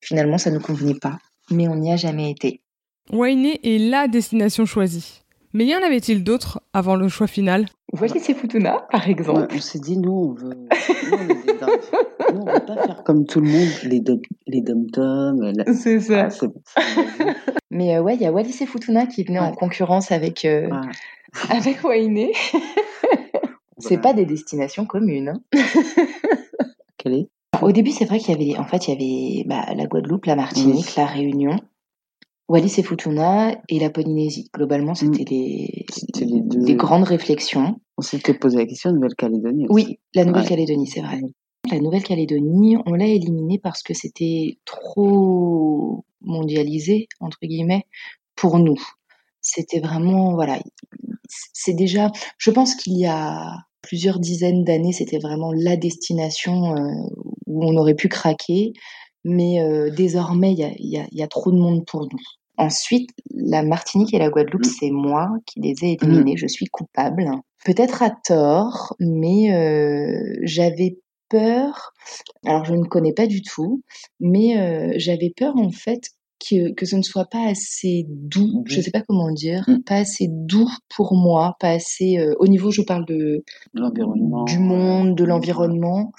[0.00, 1.18] finalement ça ne nous convenait pas.
[1.50, 2.61] Mais on n'y a jamais été.
[3.10, 5.22] Wainé est la destination choisie.
[5.54, 7.66] Mais y en avait-il d'autres avant le choix final?
[7.94, 9.48] Voici c'est Futuna, par exemple?
[9.50, 10.50] on s'est dit, nous, on veut,
[12.34, 14.02] nous, on veut pas faire comme tout le monde, les,
[14.46, 15.52] les dom-toms.
[15.74, 16.28] C'est ça.
[16.76, 16.82] Ah,
[17.70, 20.68] Mais euh, ouais, il y a Wallis et Futuna qui venaient en concurrence avec, euh,
[21.50, 22.32] avec Wainé.
[23.78, 25.40] c'est pas des destinations communes.
[25.54, 25.60] Hein.
[26.98, 27.28] Quelle est?
[27.62, 30.26] Au début, c'est vrai qu'il y avait, en fait, il y avait bah, la Guadeloupe,
[30.26, 31.56] la Martinique, la Réunion.
[32.48, 34.48] Wallis et Futuna et la Polynésie.
[34.54, 35.14] Globalement, mm.
[35.14, 35.87] c'était les,
[36.20, 36.74] les, deux...
[36.74, 37.80] grandes réflexions.
[37.96, 39.66] On s'était posé la question de Nouvelle-Calédonie.
[39.68, 41.20] Oui, la Nouvelle-Calédonie, c'est vrai.
[41.70, 47.84] La Nouvelle-Calédonie, on l'a éliminée parce que c'était trop mondialisé, entre guillemets,
[48.34, 48.80] pour nous.
[49.40, 50.58] C'était vraiment, voilà,
[51.28, 56.90] c'est déjà, je pense qu'il y a plusieurs dizaines d'années, c'était vraiment la destination euh,
[57.46, 58.72] où on aurait pu craquer
[59.24, 62.18] mais euh, désormais, il y a, y a, trop de monde pour nous.
[62.57, 64.70] Ensuite, la Martinique et la Guadeloupe, mm.
[64.81, 66.35] c'est moi qui les ai éliminés.
[66.35, 66.38] Mm.
[66.38, 67.31] Je suis coupable.
[67.64, 71.92] Peut-être à tort, mais euh, j'avais peur.
[72.44, 73.83] Alors, je ne connais pas du tout,
[74.20, 76.00] mais euh, j'avais peur en fait
[76.48, 79.83] que, que ce ne soit pas assez doux, je ne sais pas comment dire, mm.
[79.83, 82.18] pas assez doux pour moi, pas assez.
[82.38, 86.12] au niveau, je parle de l'environnement, du monde, de l'environnement.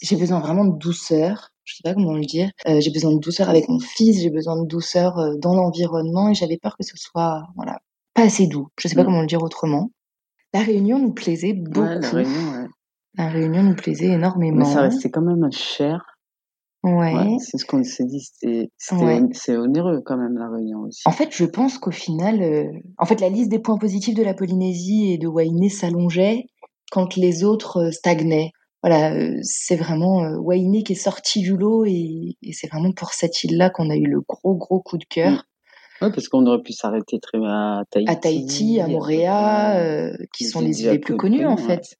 [0.00, 2.50] J'ai besoin vraiment de douceur je sais pas comment le dire.
[2.66, 6.30] Euh, j'ai besoin de douceur avec mon fils, j'ai besoin de douceur euh, dans l'environnement
[6.30, 7.78] et j'avais peur que ce soit voilà
[8.14, 8.68] pas assez doux.
[8.80, 9.06] Je sais pas mm.
[9.06, 9.90] comment le dire autrement.
[10.54, 11.82] La réunion nous plaisait beaucoup.
[11.82, 12.66] la réunion, ouais.
[13.16, 14.58] La réunion nous plaisait énormément.
[14.58, 16.04] Mais ça restait quand même cher.
[16.84, 17.36] Ouais.
[17.40, 18.30] c'est ce qu'on s'est dit.
[18.78, 21.02] C'est onéreux quand même la réunion aussi.
[21.04, 22.64] En fait, je pense qu'au final, euh,
[22.96, 26.46] en fait, la liste des points positifs de la Polynésie et de Wainé s'allongeait
[26.90, 31.84] quand les autres stagnaient voilà, euh, c'est vraiment euh, Wainé qui est sorti du lot
[31.84, 35.32] et, c'est vraiment pour cette île-là qu'on a eu le gros gros coup de cœur.
[35.32, 35.42] Mm.
[36.00, 40.44] Oui, parce qu'on aurait pu s'arrêter très à Tahiti, à Tahiti, à Moréa, euh, qui
[40.44, 41.96] sont les îles les plus connues en fait.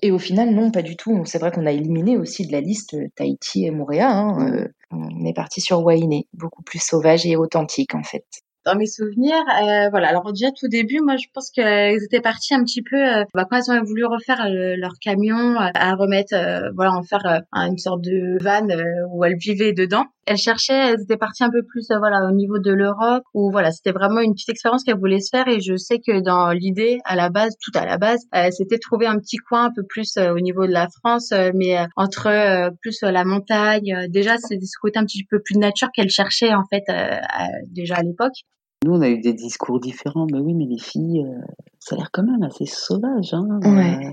[0.00, 1.24] Et au final, non, pas du tout.
[1.24, 4.12] C'est vrai qu'on a éliminé aussi de la liste Tahiti et Moréa.
[4.12, 8.24] Hein, on est parti sur Wainé, beaucoup plus sauvage et authentique en fait
[8.66, 10.08] dans mes souvenirs, euh, voilà.
[10.08, 13.46] Alors déjà tout début, moi je pense qu'elles étaient parties un petit peu euh, bah,
[13.48, 16.34] quand elles ont voulu refaire euh, leur camion, euh, à remettre,
[16.74, 18.66] voilà, en faire une sorte de van
[19.12, 20.04] où elles vivaient dedans.
[20.26, 23.70] Elles cherchaient, elles étaient parties un peu plus, voilà, au niveau de l'Europe, où voilà,
[23.70, 25.46] c'était vraiment une petite expérience qu'elles voulaient se faire.
[25.46, 29.06] Et je sais que dans l'idée, à la base, tout à la base, c'était trouver
[29.06, 33.24] un petit coin un peu plus au niveau de la France, mais entre plus la
[33.24, 34.08] montagne.
[34.08, 36.82] déjà, c'est ce côté un petit peu plus de nature qu'elles cherchaient en fait
[37.70, 38.34] déjà à l'époque.
[38.84, 40.26] Nous, on a eu des discours différents.
[40.30, 41.40] Mais oui, mais les filles, euh,
[41.78, 43.32] ça a l'air quand même assez sauvage.
[43.32, 44.06] Hein, ouais.
[44.06, 44.10] Euh,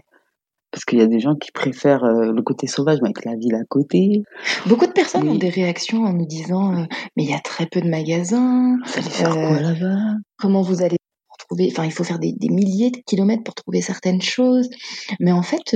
[0.72, 3.36] parce qu'il y a des gens qui préfèrent euh, le côté sauvage, mais avec la
[3.36, 4.24] ville à côté.
[4.66, 7.82] Beaucoup de personnes ont des réactions en nous disant Mais il y a très peu
[7.82, 8.78] de magasins.
[8.86, 10.16] Vous allez faire quoi là-bas?
[10.38, 10.98] Comment vous allez
[11.48, 14.70] trouver Enfin, il faut faire des, des, milliers de kilomètres pour trouver certaines choses.
[15.20, 15.76] Mais en fait,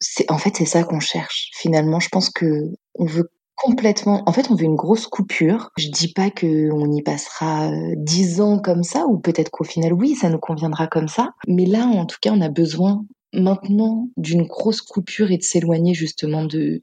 [0.00, 1.50] c'est en fait ça qu'on cherche.
[1.54, 4.22] Finalement, je pense que on veut Complètement.
[4.26, 5.70] En fait, on veut une grosse coupure.
[5.76, 9.64] Je dis pas que on y passera euh, dix ans comme ça, ou peut-être qu'au
[9.64, 11.32] final, oui, ça nous conviendra comme ça.
[11.48, 15.92] Mais là, en tout cas, on a besoin maintenant d'une grosse coupure et de s'éloigner
[15.92, 16.82] justement de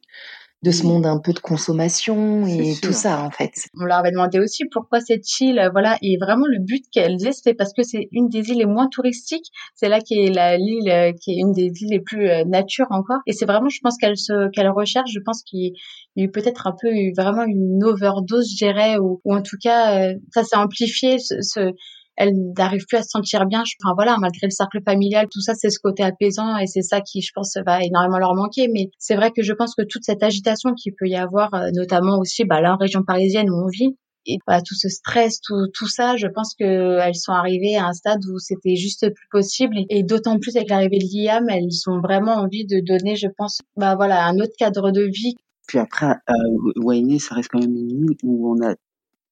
[0.65, 3.51] de ce monde un peu de consommation et tout ça en fait.
[3.79, 7.17] On leur avait demandé aussi pourquoi cette île, euh, voilà, et vraiment le but qu'elle
[7.17, 10.33] disait c'était parce que c'est une des îles les moins touristiques, c'est là qui est
[10.33, 13.45] la l'île euh, qui est une des îles les plus euh, nature encore, et c'est
[13.45, 15.73] vraiment, je pense qu'elle se qu'elle recherche, je pense qu'il
[16.15, 19.57] y a eu peut-être un peu vraiment une overdose, je dirais, ou, ou en tout
[19.61, 21.73] cas ça s'est amplifié ce, ce
[22.17, 23.63] elle n'arrive plus à se sentir bien.
[23.83, 27.01] Enfin voilà, malgré le cercle familial, tout ça, c'est ce côté apaisant et c'est ça
[27.01, 28.67] qui, je pense, va énormément leur manquer.
[28.71, 31.69] Mais c'est vrai que je pense que toute cette agitation qu'il peut y avoir, euh,
[31.73, 33.95] notamment aussi bah, là en région parisienne où on vit,
[34.27, 37.85] et voilà, tout ce stress, tout, tout ça, je pense que elles sont arrivées à
[37.85, 39.75] un stade où c'était juste plus possible.
[39.89, 43.59] Et, d'autant plus avec l'arrivée de l'IAM, elles ont vraiment envie de donner, je pense,
[43.77, 45.35] bah voilà, un autre cadre de vie.
[45.67, 46.33] Puis après, euh,
[46.77, 48.73] Wayne, ça reste quand même une île où on a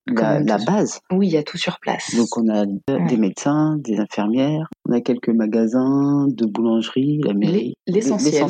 [0.07, 0.99] la, la base.
[1.11, 2.15] Oui, il y a tout sur place.
[2.15, 7.75] Donc on a des médecins, des infirmières, on a quelques magasins, de boulangerie, la mairie.
[7.87, 8.47] L'essentiel.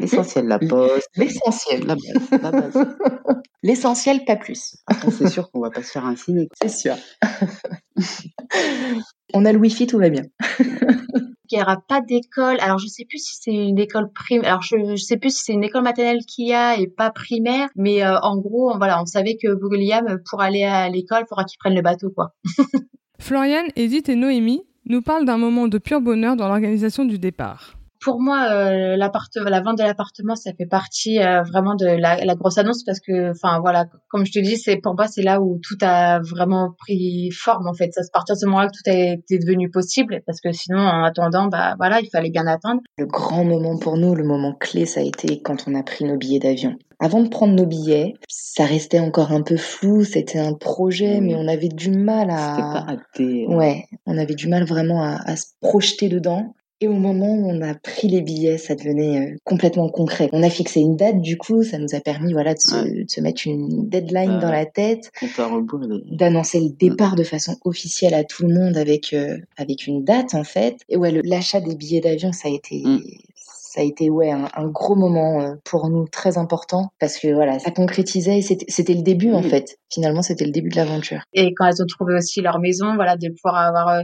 [0.00, 1.08] L'essentiel, la poste.
[1.16, 1.86] L'essentiel.
[1.86, 2.30] La base.
[2.42, 2.86] La base.
[3.62, 4.76] L'essentiel, pas plus.
[4.86, 6.48] Après, c'est sûr qu'on va pas se faire un ciné.
[6.60, 6.94] C'est sûr.
[9.34, 10.22] on a le wifi, tout va bien.
[11.50, 12.58] Il n'y aura pas d'école.
[12.60, 14.48] Alors, je sais plus si c'est une école primaire.
[14.48, 17.68] Alors, je, sais plus si c'est une école maternelle qu'il y a et pas primaire.
[17.76, 21.28] Mais euh, en gros, on, voilà, on savait que William, pour aller à l'école, il
[21.28, 22.34] faudra qu'il prenne le bateau, quoi.
[23.18, 27.75] Floriane, Edith et Noémie nous parlent d'un moment de pur bonheur dans l'organisation du départ
[28.00, 32.34] pour moi, euh, la vente de l'appartement, ça fait partie euh, vraiment de la, la,
[32.34, 35.40] grosse annonce parce que, enfin voilà, comme je te dis, c'est pour moi c'est là
[35.40, 37.92] où tout a vraiment pris forme en fait.
[37.92, 40.78] Ça se partir de ce moment-là que tout a été devenu possible parce que sinon,
[40.78, 42.80] en attendant, bah voilà, il fallait bien attendre.
[42.98, 46.04] Le grand moment pour nous, le moment clé, ça a été quand on a pris
[46.04, 46.76] nos billets d'avion.
[46.98, 51.34] Avant de prendre nos billets, ça restait encore un peu flou, c'était un projet, mais
[51.34, 52.54] on avait du mal à.
[52.54, 53.46] C'était pas acté.
[53.48, 56.54] Ouais, on avait du mal vraiment à, à se projeter dedans.
[56.82, 60.28] Et au moment où on a pris les billets, ça devenait euh, complètement concret.
[60.32, 63.46] On a fixé une date, du coup, ça nous a permis voilà, de, se, mettre
[63.46, 65.10] une deadline dans la tête,
[66.10, 70.34] d'annoncer le départ de façon officielle à tout le monde avec, euh, avec une date,
[70.34, 70.76] en fait.
[70.90, 72.82] Et ouais, l'achat des billets d'avion, ça a été...
[72.84, 73.00] Mm.
[73.38, 76.88] Ça a été ouais un, gros moment euh, pour nous très important.
[76.98, 79.76] Parce que voilà ça concrétisait et c'était le début en fait.
[79.92, 81.20] Finalement c'était le début de l'aventure.
[81.34, 84.02] Et quand elles ont trouvé aussi leur maison voilà de pouvoir avoir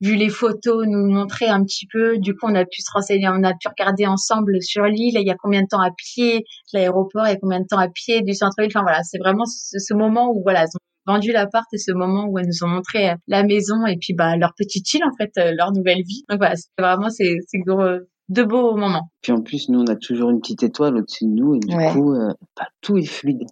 [0.00, 2.18] vu les photos, nous montrer un petit peu.
[2.18, 5.16] Du coup, on a pu se renseigner, on a pu regarder ensemble sur l'île.
[5.16, 7.78] Il y a combien de temps à pied l'aéroport, il y a combien de temps
[7.78, 8.70] à pied du centre-ville.
[8.74, 12.26] Enfin voilà, c'est vraiment ce, moment où voilà, elles ont vendu l'appart et ce moment
[12.28, 15.16] où elles nous ont montré euh, la maison et puis bah leur petite île en
[15.16, 16.24] fait, euh, leur nouvelle vie.
[16.28, 17.60] Donc voilà, c'est vraiment c'est c'est
[18.28, 19.10] de beaux moments.
[19.22, 21.76] Puis en plus, nous on a toujours une petite étoile au-dessus de nous et du
[21.92, 23.46] coup, euh, bah, tout est fluide.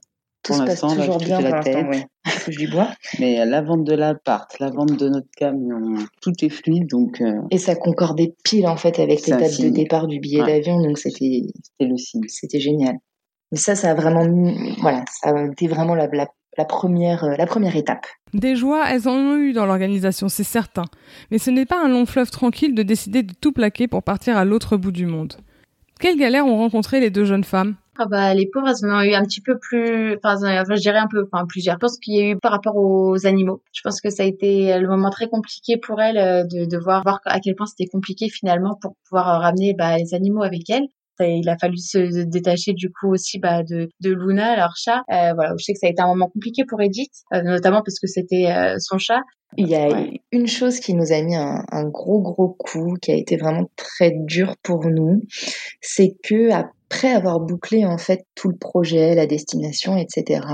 [0.44, 2.07] Tout se passe toujours bien pour l'instant, ouais.
[2.48, 2.90] du bois.
[3.18, 7.20] Mais la vente de l'appart, la vente de notre camion, tout est fluide, donc.
[7.20, 10.80] Euh, Et ça concordait pile en fait avec les dates de départ du billet d'avion,
[10.80, 11.42] donc c'était.
[11.62, 12.24] C'était le signe.
[12.28, 12.96] C'était génial.
[13.52, 14.26] Mais ça, ça a vraiment,
[14.80, 18.04] voilà, ça a été vraiment la, la, première, euh, la première étape.
[18.33, 20.85] Des joies, elles en ont eu dans l'organisation, c'est certain.
[21.30, 24.37] Mais ce n'est pas un long fleuve tranquille de décider de tout plaquer pour partir
[24.37, 25.35] à l'autre bout du monde.
[26.00, 27.76] Quelles galères ont rencontré les deux jeunes femmes?
[27.96, 31.07] Ah bah, les pauvres, elles ont eu un petit peu plus, enfin, je dirais un
[31.07, 31.76] peu, enfin, plusieurs.
[31.76, 33.62] Je pense qu'il y a eu par rapport aux animaux.
[33.72, 37.04] Je pense que ça a été le moment très compliqué pour elles euh, de, voir
[37.24, 40.88] à quel point c'était compliqué finalement pour pouvoir euh, ramener bah, les animaux avec elles.
[41.20, 45.03] Il a fallu se détacher du coup aussi bah, de, de Luna, leur chat.
[45.12, 47.98] Euh, voilà, je sais que ça a été un moment compliqué pour Edith, notamment parce
[47.98, 49.20] que c'était son chat.
[49.57, 49.88] Il y a
[50.33, 53.70] une chose qui nous a mis un, un, gros gros coup, qui a été vraiment
[53.77, 55.22] très dur pour nous,
[55.81, 56.50] c'est que
[56.94, 60.46] après avoir bouclé en fait tout le projet, la destination, etc.,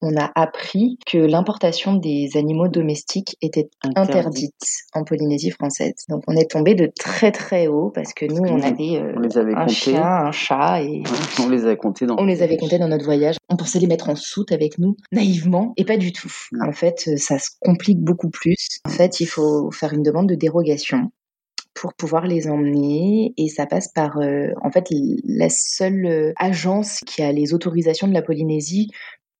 [0.00, 4.54] on a appris que l'importation des animaux domestiques était interdite
[4.94, 5.94] en Polynésie française.
[6.08, 9.66] Donc on est tombé de très très haut parce que nous on avait, euh, un
[9.66, 11.02] chien, un chat et
[11.40, 13.36] on les avait comptés dans on les avait comptés dans notre voyage.
[13.48, 16.32] On pensait les mettre en soute avec nous naïvement et pas du tout.
[16.64, 18.78] En fait, ça se complique beaucoup plus.
[18.86, 21.10] En fait, il faut faire une demande de dérogation
[21.80, 24.88] pour pouvoir les emmener et ça passe par euh, en fait
[25.24, 28.90] la seule euh, agence qui a les autorisations de la Polynésie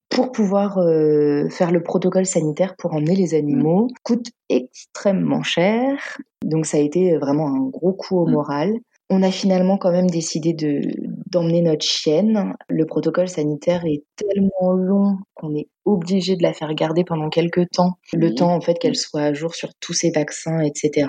[0.08, 6.16] pour pouvoir euh, faire le protocole sanitaire pour emmener les animaux coûte extrêmement cher.
[6.42, 8.32] Donc ça a été vraiment un gros coup au mmh.
[8.32, 8.72] moral.
[9.12, 10.82] On a finalement quand même décidé de
[11.26, 12.54] d'emmener notre chienne.
[12.68, 17.68] Le protocole sanitaire est tellement long qu'on est obligé de la faire garder pendant quelques
[17.70, 21.08] temps, le temps en fait qu'elle soit à jour sur tous ses vaccins, etc.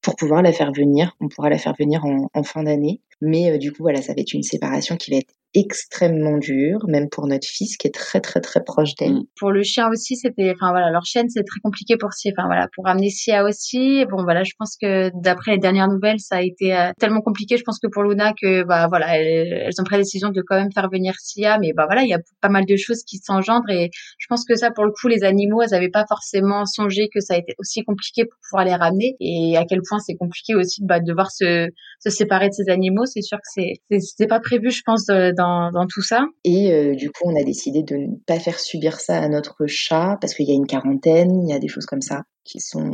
[0.00, 3.00] Pour pouvoir la faire venir, on pourra la faire venir en, en fin d'année.
[3.20, 6.80] Mais euh, du coup voilà, ça va être une séparation qui va être extrêmement dur,
[6.88, 9.14] même pour notre fils qui est très très très proche d'elle.
[9.14, 9.24] Mm.
[9.38, 12.32] Pour le chien aussi, c'était, enfin voilà, leur chienne c'est très compliqué pour Sia.
[12.36, 14.04] Enfin voilà, pour amener Sia aussi.
[14.10, 17.56] Bon voilà, je pense que d'après les dernières nouvelles, ça a été euh, tellement compliqué.
[17.56, 20.56] Je pense que pour Luna que bah voilà, elles, ont pris la décision de quand
[20.56, 23.18] même faire venir Sia, mais bah voilà, il y a pas mal de choses qui
[23.18, 26.64] s'engendrent et je pense que ça pour le coup, les animaux, elles avaient pas forcément
[26.66, 30.00] songé que ça a été aussi compliqué pour pouvoir les ramener et à quel point
[30.00, 31.68] c'est compliqué aussi bah, de devoir se
[32.00, 33.06] se séparer de ces animaux.
[33.06, 36.26] C'est sûr que c'est c'est pas prévu, je pense, dans dans, dans tout ça.
[36.44, 39.66] Et euh, du coup, on a décidé de ne pas faire subir ça à notre
[39.66, 42.60] chat parce qu'il y a une quarantaine, il y a des choses comme ça qui
[42.60, 42.90] sont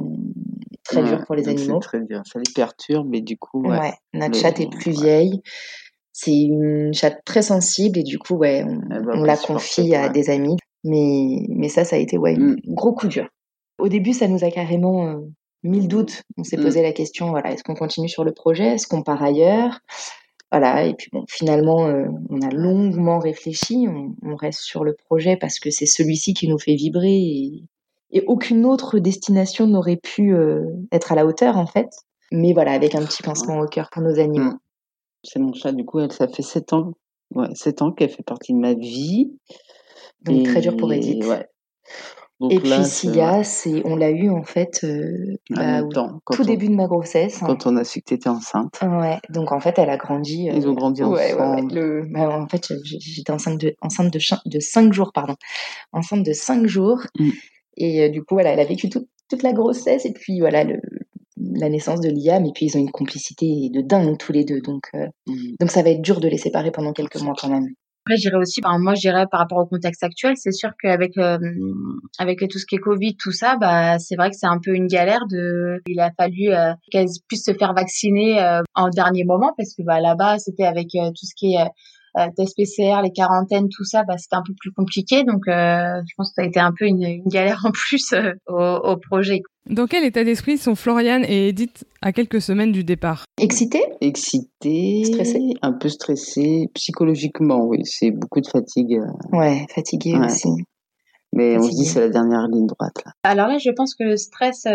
[0.84, 1.78] très dures pour les animaux.
[1.78, 5.40] très dur, ça les perturbe, mais du coup, ouais, ouais, notre chatte est plus vieille.
[6.12, 10.56] C'est une chatte très sensible et du coup, ouais, on, la confie à des amis.
[10.82, 12.56] Mais, mais ça, ça a été ouais, un mm.
[12.68, 13.28] gros coup dur.
[13.78, 15.16] Au début, ça nous a carrément euh,
[15.62, 16.22] mille doutes.
[16.36, 16.62] On s'est mm.
[16.62, 18.74] posé la question, voilà, est-ce qu'on continue sur le projet?
[18.74, 19.80] Est-ce qu'on part ailleurs?
[20.50, 23.86] Voilà, et puis bon, finalement, euh, on a longuement réfléchi.
[24.22, 27.16] On, reste sur le projet parce que c'est celui-ci qui nous fait vibrer
[28.12, 31.88] et, aucune autre destination n'aurait pu euh, être à la hauteur, en fait.
[32.32, 34.52] Mais voilà, avec un petit pincement au cœur pour nos animaux.
[34.52, 34.58] Mm.
[35.22, 36.94] C'est mon chat, du coup, elle, ça fait sept ans,
[37.34, 39.32] ouais, sept ans qu'elle fait partie de ma vie.
[40.22, 41.24] Donc très dur pour Edith.
[41.24, 41.46] Ouais.
[42.48, 46.74] Et puis Sia, c'est, on l'a eu en fait euh, bah, au tout début de
[46.74, 47.38] ma grossesse.
[47.40, 48.80] Quand on a su que tu étais enceinte.
[48.82, 50.48] Ouais, donc en fait elle a grandi.
[50.54, 51.18] Ils ont grandi ensemble.
[51.18, 52.06] Ouais, ouais, le...
[52.08, 55.34] bah, en fait j'étais enceinte de, enceinte de, de 5 jours, pardon.
[55.92, 57.00] Enceinte de 5 jours.
[57.18, 57.30] Mm.
[57.76, 60.64] Et euh, du coup, voilà, elle a vécu toute, toute la grossesse et puis voilà,
[60.64, 60.80] le,
[61.36, 64.60] la naissance de Liam et puis ils ont une complicité de dingue tous les deux
[64.60, 65.56] donc euh, mm.
[65.60, 67.68] donc ça va être dur de les séparer pendant quelques mois quand même.
[68.04, 70.70] Après, je dirais aussi, ben, moi, je dirais par rapport au contexte actuel, c'est sûr
[70.82, 71.38] qu'avec euh,
[72.18, 74.74] avec tout ce qui est Covid, tout ça, bah, c'est vrai que c'est un peu
[74.74, 75.26] une galère.
[75.30, 78.40] De, il a fallu euh, qu'elle puisse se faire vacciner
[78.74, 81.66] en dernier moment parce que bah, là-bas, c'était avec tout ce qui est
[82.18, 85.24] euh, test PCR, les quarantaines, tout ça, bah, c'était un peu plus compliqué.
[85.24, 88.12] Donc, euh, je pense que ça a été un peu une, une galère en plus
[88.12, 89.42] euh, au, au, projet.
[89.68, 93.24] Dans quel état d'esprit sont Floriane et Edith à quelques semaines du départ?
[93.38, 95.04] Excité Excité.
[95.04, 96.66] Stressé Un peu stressé.
[96.74, 97.80] Psychologiquement, oui.
[97.84, 99.00] C'est beaucoup de fatigue.
[99.32, 100.48] Ouais, fatigué aussi.
[101.32, 103.04] Mais on se dit c'est la dernière ligne droite.
[103.06, 103.12] Là.
[103.22, 104.66] Alors là, je pense que le stress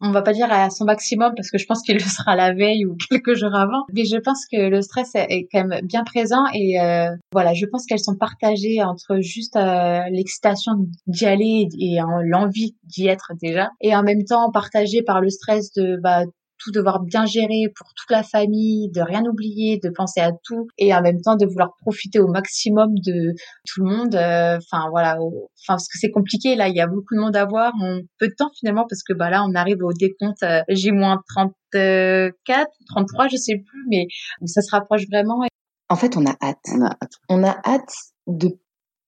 [0.00, 2.52] on va pas dire à son maximum parce que je pense qu'il le sera la
[2.52, 3.84] veille ou quelques jours avant.
[3.92, 7.66] Mais je pense que le stress est quand même bien présent et euh, voilà, je
[7.66, 10.72] pense qu'elles sont partagées entre juste euh, l'excitation
[11.06, 15.72] d'y aller et, l'envie d'y être déjà et en même temps partagée par le stress
[15.72, 16.24] de bah
[16.58, 20.66] tout devoir bien gérer pour toute la famille, de rien oublier, de penser à tout
[20.78, 23.34] et en même temps de vouloir profiter au maximum de
[23.66, 24.14] tout le monde.
[24.14, 27.36] Euh, enfin voilà, enfin parce que c'est compliqué là, il y a beaucoup de monde
[27.36, 30.42] à voir en peu de temps finalement parce que bah là on arrive au décompte
[30.42, 34.06] euh, J-34, 33, je sais plus, mais
[34.46, 35.40] ça se rapproche vraiment.
[35.88, 36.58] En fait, on a hâte.
[36.72, 37.12] On a hâte.
[37.28, 37.94] On a hâte
[38.26, 38.58] de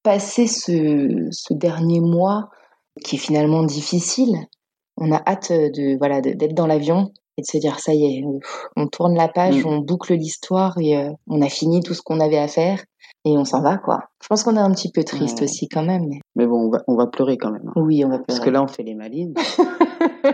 [0.03, 2.51] passer ce, ce dernier mois
[3.05, 4.37] qui est finalement difficile.
[4.97, 8.25] On a hâte de voilà d'être dans l'avion et de se dire ça y est,
[8.77, 9.69] on tourne la page, mm.
[9.69, 12.83] on boucle l'histoire et euh, on a fini tout ce qu'on avait à faire
[13.25, 14.01] et on s'en va quoi.
[14.23, 16.11] Je pense qu'on est un petit peu triste aussi quand même.
[16.35, 17.63] Mais, bon, on va, on va, pleurer quand même.
[17.69, 17.73] Hein.
[17.77, 18.25] Oui, on va pleurer.
[18.27, 19.35] Parce que là, on fait les malines.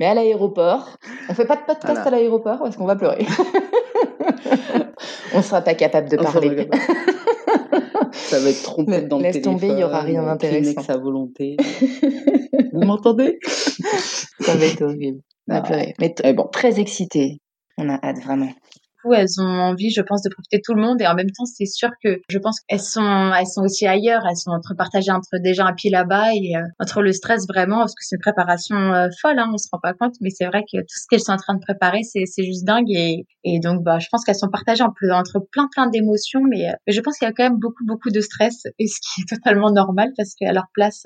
[0.00, 0.96] mais à l'aéroport,
[1.28, 3.26] on fait pas de podcast à l'aéroport parce qu'on va pleurer.
[5.34, 6.68] on sera pas capable de parler.
[8.12, 10.82] ça va être trompé dans le Laisse tomber, il y aura rien d'intéressant.
[10.82, 11.56] sa volonté.
[12.72, 13.38] Vous m'entendez?
[13.42, 15.20] Ça va être horrible.
[15.50, 15.62] Ah,
[16.00, 16.46] Mais eh bon.
[16.48, 17.40] très excitée.
[17.76, 18.52] On a hâte vraiment
[19.12, 21.00] elles ont envie, je pense, de profiter de tout le monde.
[21.00, 24.22] Et en même temps, c'est sûr que je pense qu'elles sont, elles sont aussi ailleurs.
[24.28, 27.78] Elles sont entre partagées entre déjà un pied là-bas et euh, entre le stress vraiment,
[27.78, 29.38] parce que c'est une préparation euh, folle.
[29.38, 31.36] Hein, on se rend pas compte, mais c'est vrai que tout ce qu'elles sont en
[31.36, 32.90] train de préparer, c'est, c'est juste dingue.
[32.90, 36.72] Et, et donc, bah, je pense qu'elles sont partagées entre plein plein d'émotions, mais, euh,
[36.86, 39.22] mais je pense qu'il y a quand même beaucoup beaucoup de stress, et ce qui
[39.22, 41.02] est totalement normal parce qu'à leur place,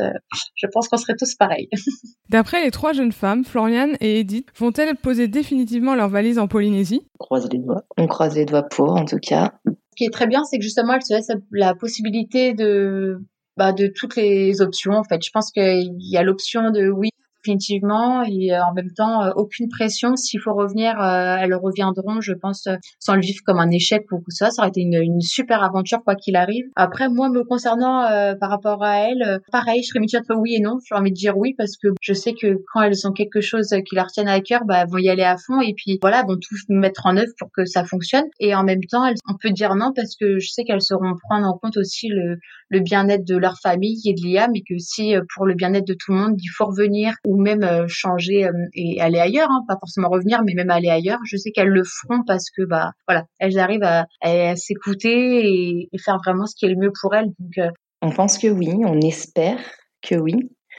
[0.55, 1.69] je pense qu'on serait tous pareils.
[2.29, 7.03] D'après les trois jeunes femmes, Floriane et Edith, vont-elles poser définitivement leur valise en Polynésie?
[7.19, 7.85] Croise les doigts.
[7.96, 9.55] On croise les doigts pour, en tout cas.
[9.66, 13.18] Ce qui est très bien, c'est que justement, elle se laisse la possibilité de,
[13.57, 14.92] bah, de toutes les options.
[14.92, 17.11] En fait, je pense qu'il y a l'option de oui,
[17.42, 18.22] définitivement.
[18.22, 20.16] Et euh, en même temps euh, aucune pression.
[20.16, 24.22] S'il faut revenir euh, elles reviendront je pense sans le vivre comme un échec ou
[24.29, 26.64] ça ça aurait été une, une super aventure quoi qu'il arrive.
[26.77, 28.07] Après moi me concernant
[28.40, 30.79] par rapport à elles pareil je serais mitigée entre oui et non.
[30.87, 33.68] J'ai envie de dire oui parce que je sais que quand elles ont quelque chose
[33.88, 35.61] qui leur tienne à cœur bah elles vont y aller à fond.
[35.61, 38.24] Et puis voilà vont tout mettre en œuvre pour que ça fonctionne.
[38.40, 41.14] Et en même temps elles, on peut dire non parce que je sais qu'elles sauront
[41.29, 44.79] prendre en compte aussi le, le bien-être de leur famille et de Liam et que
[44.79, 48.47] si pour le bien-être de tout le monde il faut revenir ou même euh, changer
[48.47, 51.19] euh, et aller ailleurs, hein, pas forcément revenir, mais même aller ailleurs.
[51.27, 56.17] Je sais qu'elles le feront parce que bah voilà, elles arrivent à, s'écouter et, faire
[56.25, 57.29] vraiment ce qui est le mieux pour elles.
[57.38, 59.59] Donc euh, on pense que oui, on espère
[60.01, 60.37] que oui,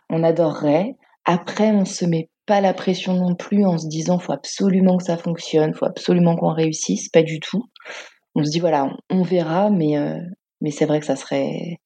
[0.09, 0.95] on adorerait.
[1.23, 5.03] Après, on se met pas la pression non plus en se disant faut absolument que
[5.03, 7.63] ça fonctionne, faut absolument qu'on réussisse, pas du tout.
[8.33, 9.97] On se dit voilà, on, verra, mais
[10.61, 11.77] mais c'est vrai que ça serait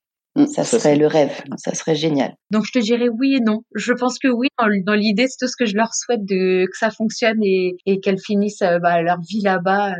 [0.47, 2.34] ça, serait le rêve, ça serait génial.
[2.49, 3.61] Donc je te dirais oui et non.
[3.75, 6.77] Je pense que oui, dans, l'idée, c'est tout ce que je leur souhaite de que
[6.77, 9.95] ça fonctionne et, et qu'elles finissent euh, bah, leur vie là-bas euh,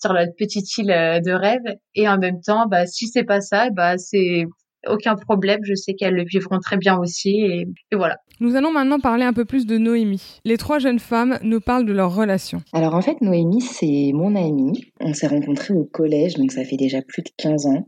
[0.00, 1.76] sur notre petite île de rêve.
[1.94, 4.46] Et en même temps, bah, si c'est pas ça, bah, c'est
[4.86, 5.60] aucun problème.
[5.62, 7.40] Je sais qu'elles le vivront très bien aussi.
[7.40, 8.16] Et, voilà.
[8.40, 10.40] Nous allons maintenant parler un peu plus de Noémie.
[10.44, 12.62] Les trois jeunes femmes nous parlent de leur relation.
[12.72, 14.92] Alors en fait, Noémie, c'est mon amie.
[15.00, 17.86] On s'est rencontrés au collège, donc ça fait déjà plus de 15 ans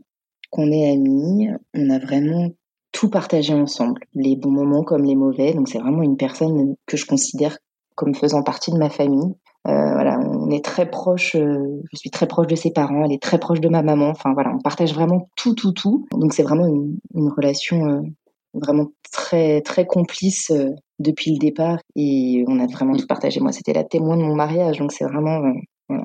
[0.51, 1.49] qu'on est amis.
[1.73, 2.49] On a vraiment
[2.91, 5.53] tout partagé ensemble, les bons moments comme les mauvais.
[5.53, 7.57] Donc c'est vraiment une personne que je considère
[7.95, 9.33] comme faisant partie de ma famille.
[9.67, 11.35] Euh, voilà, on est très proche.
[11.35, 13.03] Euh, je suis très proche de ses parents.
[13.05, 14.09] Elle est très proche de ma maman.
[14.09, 16.07] Enfin voilà, on partage vraiment tout, tout, tout.
[16.11, 18.01] Donc c'est vraiment une, une relation euh,
[18.53, 20.51] vraiment très, très complice
[20.99, 21.79] depuis le départ.
[21.95, 23.39] Et on a vraiment tout partagé.
[23.39, 24.79] Moi, c'était la témoin de mon mariage.
[24.79, 25.41] Donc c'est vraiment,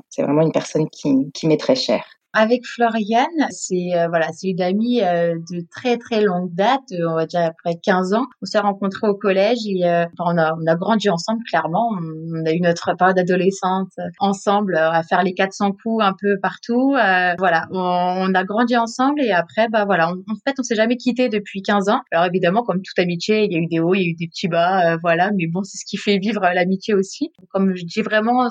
[0.09, 2.16] c'est vraiment une personne qui, qui m'est très chère.
[2.33, 7.09] Avec Floriane, c'est euh, voilà, c'est une amie euh, de très très longue date, euh,
[7.09, 8.25] on va dire après 15 ans.
[8.41, 9.83] On s'est rencontrés au collège et
[10.19, 11.89] on a on a grandi ensemble clairement.
[11.93, 16.91] On, a eu notre période adolescente ensemble à faire les 400 coups un peu partout.
[17.39, 21.29] voilà, on, a grandi ensemble et après bah voilà, en fait on s'est jamais quitté
[21.29, 22.01] depuis 15 ans.
[22.11, 24.15] Alors évidemment comme toute amitié, il y a eu des hauts, il y a eu
[24.15, 27.31] des petits bas, voilà, mais bon c'est ce qui fait vivre l'amitié aussi.
[27.49, 28.47] Comme je dis vraiment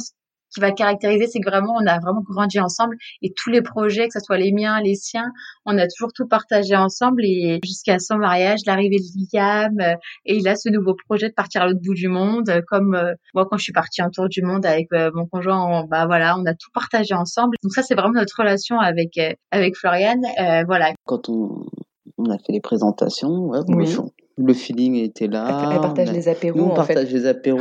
[0.57, 4.09] qui va caractériser, c'est que vraiment, on a vraiment grandi ensemble et tous les projets,
[4.09, 5.31] que ce soit les miens, les siens,
[5.67, 9.95] on a toujours tout partagé ensemble et jusqu'à son mariage, l'arrivée de Liam euh,
[10.25, 12.95] et il a ce nouveau projet de partir à l'autre bout du monde, euh, comme
[12.95, 16.39] euh, moi quand je suis partie en tour du monde avec mon conjoint, bah voilà,
[16.39, 17.57] on a tout partagé ensemble.
[17.63, 19.19] Donc ça, c'est vraiment notre relation avec
[19.51, 20.23] avec Floriane,
[20.67, 20.93] voilà.
[21.05, 21.67] Quand on,
[22.17, 23.61] on a fait les présentations, ouais,
[24.39, 25.71] le feeling était là.
[25.73, 26.61] Elle, partage les apéros.
[26.61, 27.59] on partage les apéros.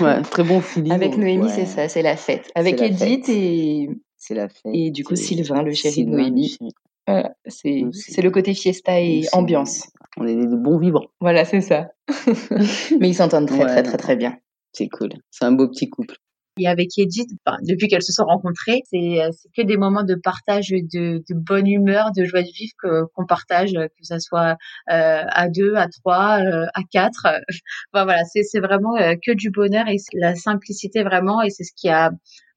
[0.00, 0.92] Ouais, très bon feeling.
[0.92, 2.50] Avec Noémie, c'est ça, c'est la fête.
[2.54, 3.90] Avec Edith et.
[4.16, 4.72] C'est la fête.
[4.72, 6.56] Et du coup, Sylvain, le chéri de Noémie.
[7.46, 9.88] c'est le côté fiesta et ambiance.
[10.16, 11.06] On est des bons vivants.
[11.20, 11.88] Voilà, c'est ça.
[13.00, 14.36] Mais ils s'entendent très, très, très, très bien.
[14.72, 15.10] C'est cool.
[15.30, 16.16] C'est un beau petit couple.
[16.56, 17.30] Et avec Edith,
[17.62, 19.18] depuis qu'elles se sont rencontrées, c'est
[19.56, 23.72] que des moments de partage de, de bonne humeur, de joie de vivre qu'on partage,
[23.72, 24.56] que ça soit
[24.88, 27.26] euh, à deux, à trois, euh, à quatre.
[27.92, 31.72] Enfin, voilà, c'est vraiment euh, que du bonheur et la simplicité vraiment, et c'est ce
[31.76, 32.10] qui a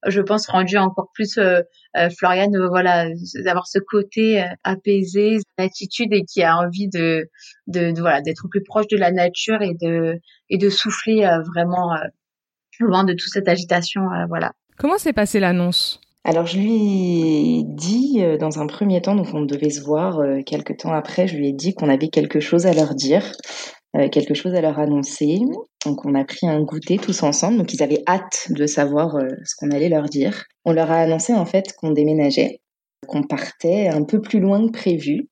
[0.07, 1.61] je pense rendu encore plus euh,
[1.97, 3.07] euh Floriane voilà
[3.43, 7.27] d'avoir ce côté apaisé attitude et qui a envie de,
[7.65, 10.19] de, de voilà d'être plus proche de la nature et de
[10.49, 11.95] et de souffler vraiment
[12.85, 14.01] loin de toute cette agitation.
[14.11, 14.53] Euh, voilà.
[14.77, 15.99] Comment s'est passée l'annonce?
[16.23, 20.19] Alors je lui ai dit euh, dans un premier temps, donc on devait se voir
[20.19, 23.31] euh, quelques temps après, je lui ai dit qu'on avait quelque chose à leur dire,
[24.11, 25.39] quelque chose à leur annoncer.
[25.85, 29.55] Donc on a pris un goûter tous ensemble, donc ils avaient hâte de savoir ce
[29.57, 30.43] qu'on allait leur dire.
[30.65, 32.59] On leur a annoncé en fait qu'on déménageait,
[33.07, 35.29] qu'on partait un peu plus loin que prévu.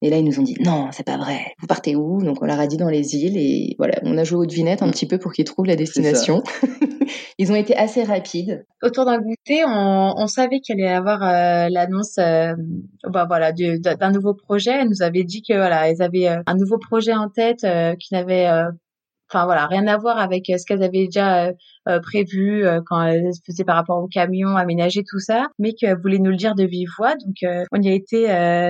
[0.00, 1.54] Et là, ils nous ont dit non, c'est pas vrai.
[1.60, 2.22] Vous partez où?
[2.22, 4.82] Donc on leur a dit dans les îles et voilà, on a joué aux devinettes
[4.82, 6.42] un petit peu pour qu'ils trouvent la destination.
[7.38, 8.64] ils ont été assez rapides.
[8.82, 12.54] Autour d'un goûter, on, on savait qu'il allait y avoir euh, l'annonce, euh,
[13.08, 14.70] bah voilà, d'un nouveau projet.
[14.70, 17.66] Elles nous avaient dit que voilà, elles avaient euh, un nouveau projet en tête
[17.98, 18.48] qui n'avait
[19.30, 21.52] enfin voilà, rien à voir avec euh, ce qu'elles avaient déjà euh,
[21.88, 26.18] euh, prévu quand elles faisaient par rapport au camion, aménager tout ça, mais qu'elles voulaient
[26.18, 27.14] nous le dire de vive voix.
[27.14, 27.36] Donc
[27.72, 28.26] on y a été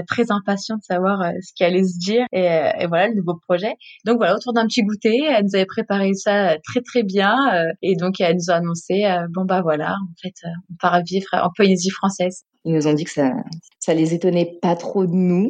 [0.07, 3.75] très impatient de savoir ce qui allait se dire et, et, voilà le nouveau projet.
[4.05, 7.37] Donc voilà, autour d'un petit goûter, elle nous avait préparé ça très très bien
[7.83, 10.35] et donc elle nous a annoncé bon bah voilà, en fait
[10.71, 12.45] on part vivre en Polynésie française.
[12.65, 13.33] Ils nous ont dit que ça,
[13.79, 15.49] ça les étonnait pas trop de nous,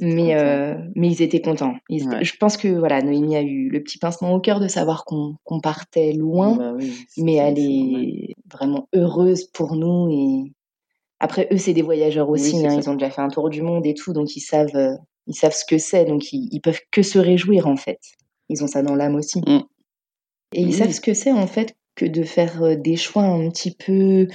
[0.00, 1.74] mais euh, mais ils étaient contents.
[1.90, 5.36] Je pense que voilà, Noémie a eu le petit pincement au cœur de savoir qu'on
[5.44, 6.84] qu'on partait loin, bah
[7.18, 10.52] mais elle est vraiment heureuse pour nous et
[11.20, 13.84] après eux c'est des voyageurs aussi, hein, ils ont déjà fait un tour du monde
[13.86, 16.80] et tout, donc ils savent euh, ils savent ce que c'est, donc ils, ils, peuvent
[16.90, 18.00] que se réjouir en fait.
[18.48, 19.40] Ils ont ça dans l'âme aussi.
[19.40, 19.60] Mm.
[20.54, 23.48] Et ils savent ce que c'est en fait que de faire euh, des choix un
[23.50, 24.26] petit peu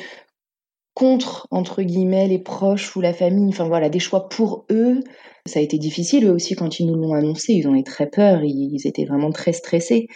[0.95, 5.01] contre, entre guillemets, les proches ou la famille, enfin voilà, des choix pour eux.
[5.45, 8.09] Ça a été difficile eux aussi quand ils nous l'ont annoncé, ils ont eu très
[8.09, 10.07] peur, ils, étaient vraiment très stressés.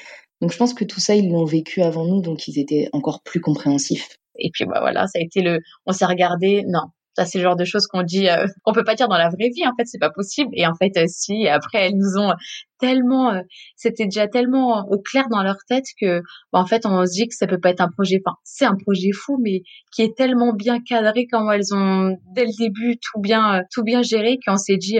[0.41, 3.21] Donc je pense que tout ça, ils l'ont vécu avant nous, donc ils étaient encore
[3.23, 4.17] plus compréhensifs.
[4.39, 6.83] Et puis bah voilà, ça a été le, on s'est regardé, non,
[7.19, 9.27] ça, c'est le genre de choses qu'on dit, euh, qu'on peut pas dire dans la
[9.27, 9.67] vraie vie.
[9.67, 10.51] En fait, c'est pas possible.
[10.53, 11.47] Et en fait, euh, si.
[11.49, 12.33] après, elles nous ont
[12.79, 13.41] tellement, euh,
[13.75, 16.21] c'était déjà tellement au clair dans leur tête que,
[16.53, 18.21] bah, en fait, on se dit que ça peut pas être un projet.
[18.25, 19.63] Enfin, c'est un projet fou, mais
[19.93, 24.01] qui est tellement bien cadré quand elles ont dès le début tout bien, tout bien
[24.01, 24.99] géré qu'on s'est dit,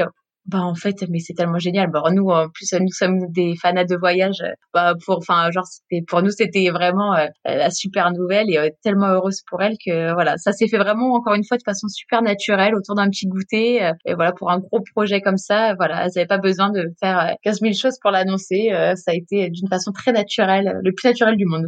[0.50, 1.90] bah en fait mais c'est tellement génial.
[1.92, 4.44] Bah nous en plus nous sommes des fanats de voyage.
[4.74, 8.70] Bah pour enfin genre c'était pour nous c'était vraiment euh, la super nouvelle et euh,
[8.84, 11.88] tellement heureuse pour elle que voilà ça s'est fait vraiment encore une fois de façon
[11.88, 15.76] super naturelle autour d'un petit goûter euh, et voilà pour un gros projet comme ça
[15.76, 19.50] voilà elles n'avaient pas besoin de faire 15 000 choses pour l'annoncer ça a été
[19.50, 21.68] d'une façon très naturelle le plus naturel du monde.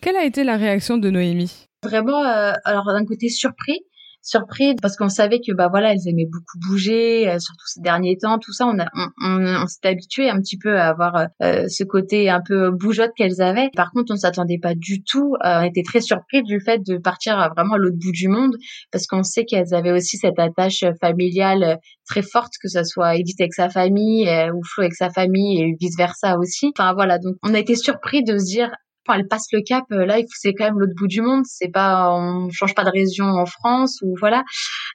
[0.00, 1.66] Quelle a été la réaction de Noémie?
[1.82, 2.22] Vraiment,
[2.64, 3.80] alors d'un côté surpris,
[4.22, 8.16] surpris parce qu'on savait que bah voilà elles aimaient beaucoup bouger euh, surtout ces derniers
[8.18, 8.66] temps tout ça.
[8.66, 12.28] On a on, on, s'est habitué un petit peu à avoir euh, euh, ce côté
[12.28, 13.70] un peu bougeotte qu'elles avaient.
[13.74, 17.36] Par contre on s'attendait pas du tout on était très surpris du fait de partir
[17.56, 18.54] vraiment à l'autre bout du monde
[18.92, 23.40] parce qu'on sait qu'elles avaient aussi cette attache familiale très forte que ça soit Edith
[23.40, 26.72] avec sa famille ou Flo avec sa famille et vice versa aussi.
[26.76, 27.18] Enfin voilà.
[27.18, 28.70] Donc on a été surpris de se dire
[29.14, 31.44] elle passe le cap, euh, là, c'est quand même l'autre bout du monde.
[31.46, 34.44] C'est pas, on change pas de région en France ou voilà.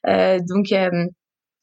[0.07, 1.05] Euh, donc euh,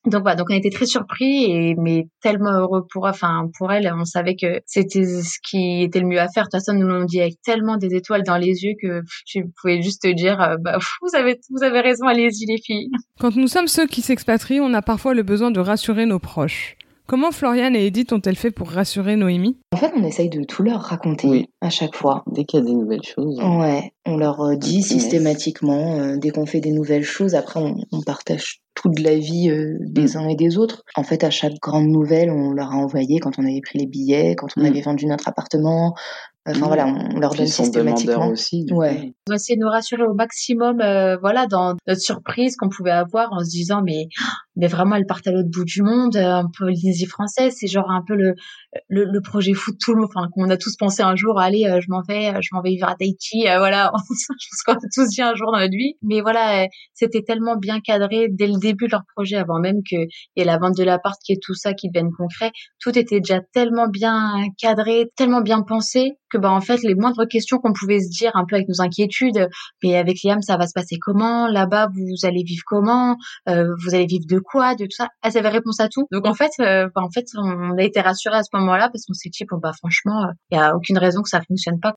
[0.07, 4.07] donc voilà, donc on été très surpris mais tellement heureux pour enfin pour elle, on
[4.07, 6.45] savait que c'était ce qui était le mieux à faire.
[6.45, 9.45] De toute façon, nous l'ont dit avec tellement des étoiles dans les yeux que tu
[9.61, 12.91] pouvais juste te dire bah vous avez vous avez raison, allez-y les filles.
[13.19, 16.79] Quand nous sommes ceux qui s'expatrient, on a parfois le besoin de rassurer nos proches.
[17.11, 19.59] Comment Floriane et Edith ont-elles fait pour rassurer Noémie?
[19.73, 22.23] En fait, on essaye de tout leur raconter à chaque fois.
[22.31, 23.41] Dès qu'il y a des nouvelles choses.
[23.43, 28.01] Ouais, on leur euh, dit systématiquement, euh, dès qu'on fait des nouvelles choses, après on,
[28.07, 30.19] partage toute la vie euh, des mm.
[30.19, 30.85] uns et des autres.
[30.95, 33.87] En fait, à chaque grande nouvelle, on leur a envoyé quand on avait pris les
[33.87, 34.67] billets, quand on mm.
[34.67, 35.97] avait vendu notre appartement,
[36.49, 38.29] Enfin voilà, on leur donne systématiquement.
[38.29, 39.13] Aussi, ouais.
[39.29, 42.91] On va essayer de nous rassurer au maximum, euh, voilà, dans notre surprise qu'on pouvait
[42.91, 44.09] avoir en se disant mais
[44.57, 47.67] mais vraiment elles partent à l'autre bout du monde, euh, un peu l'Indonésie française, c'est
[47.67, 48.35] genre un peu le,
[48.89, 51.39] le, le projet fou de tout le monde, enfin qu'on a tous pensé un jour,
[51.39, 54.73] allez, euh, je m'en vais, je m'en vais vivre à Tahiti, voilà, je pense qu'on
[54.75, 58.47] a tous dit un jour dans notre vie, mais voilà, c'était tellement bien cadré dès
[58.47, 61.33] le début de leur projet, avant même que y ait la vente de l'appart qui
[61.33, 66.13] est tout ça qui devienne concret, tout était déjà tellement bien cadré, tellement bien pensé
[66.31, 68.81] que bah en fait les moindres questions qu'on pouvait se dire un peu avec nos
[68.81, 69.49] inquiétudes
[69.83, 71.49] mais avec Liam ça va se passer comment?
[71.49, 73.17] Là-bas vous allez vivre comment?
[73.49, 76.27] Euh, vous allez vivre de quoi de tout ça elles avaient réponse à tout donc
[76.27, 79.15] en fait euh, bah, en fait on a été rassurés à ce moment-là parce qu'on
[79.15, 81.95] s'est dit bon bah franchement il y a aucune raison que ça fonctionne pas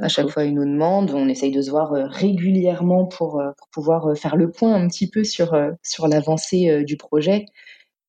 [0.00, 3.68] à chaque fois, ils nous demandent, on essaye de se voir euh, régulièrement pour, pour
[3.70, 7.44] pouvoir faire le point un petit peu sur, sur l'avancée du projet.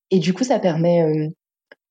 [0.09, 1.29] Et du coup, ça permet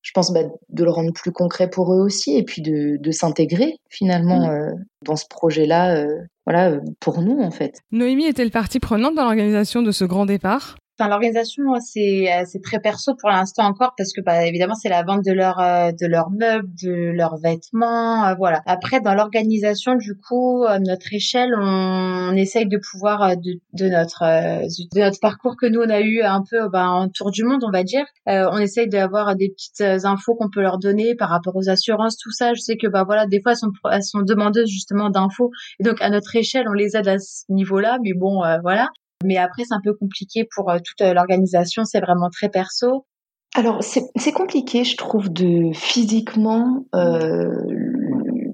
[0.07, 3.11] je pense, bah, de le rendre plus concret pour eux aussi et puis de, de
[3.11, 4.51] s'intégrer finalement mmh.
[4.51, 4.70] euh,
[5.05, 7.80] dans ce projet-là, euh, voilà, euh, pour nous en fait.
[7.90, 10.76] Noémie était-elle partie prenante dans l'organisation de ce grand départ?
[10.99, 14.88] Enfin, l'organisation, c'est euh, c'est très perso pour l'instant encore parce que bah, évidemment c'est
[14.88, 18.62] la vente de leurs euh, de leurs meubles, de leurs vêtements, euh, voilà.
[18.64, 24.22] Après, dans l'organisation, du coup, à notre échelle, on, essaye de pouvoir de, de notre
[24.22, 27.62] de notre parcours que nous on a eu un peu bah, en tour du monde,
[27.64, 28.07] on va dire.
[28.26, 32.30] on essaye d'avoir des petites infos qu'on peut leur donner par rapport aux assurances, tout
[32.32, 32.55] ça.
[32.55, 35.82] Je sais que bah voilà, des fois elles sont elles sont demandeuses justement d'infos et
[35.84, 37.99] donc à notre échelle, on les aide à ce niveau-là.
[38.03, 38.88] Mais bon, voilà.
[39.25, 41.85] Mais après, c'est un peu compliqué pour euh, toute euh, l'organisation.
[41.85, 43.07] C'est vraiment très perso.
[43.55, 47.49] Alors, c'est compliqué, je trouve, de physiquement, euh,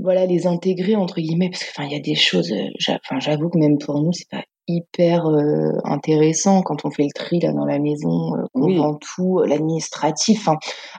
[0.00, 2.52] voilà, les intégrer entre guillemets, parce que, enfin, il y a des choses.
[2.88, 5.24] Enfin, j'avoue que même pour nous, c'est pas hyper
[5.82, 10.46] intéressant quand on fait le tri là dans la maison, on vend tout, l'administratif.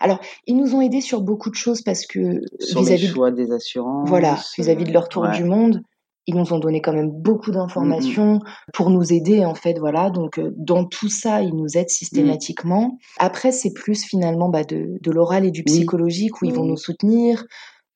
[0.02, 2.42] alors, ils nous ont aidés sur beaucoup de choses parce que
[2.76, 5.82] vis-à-vis choix des assurances, voilà, vis-à-vis de leur tour du monde,
[6.28, 8.40] ils nous ont donné quand même beaucoup d'informations
[8.74, 10.10] pour nous aider en fait voilà.
[10.10, 12.98] Donc euh, dans tout ça ils nous aident systématiquement.
[13.18, 16.78] Après c'est plus finalement bah, de, de l'oral et du psychologique où ils vont nous
[16.78, 17.46] soutenir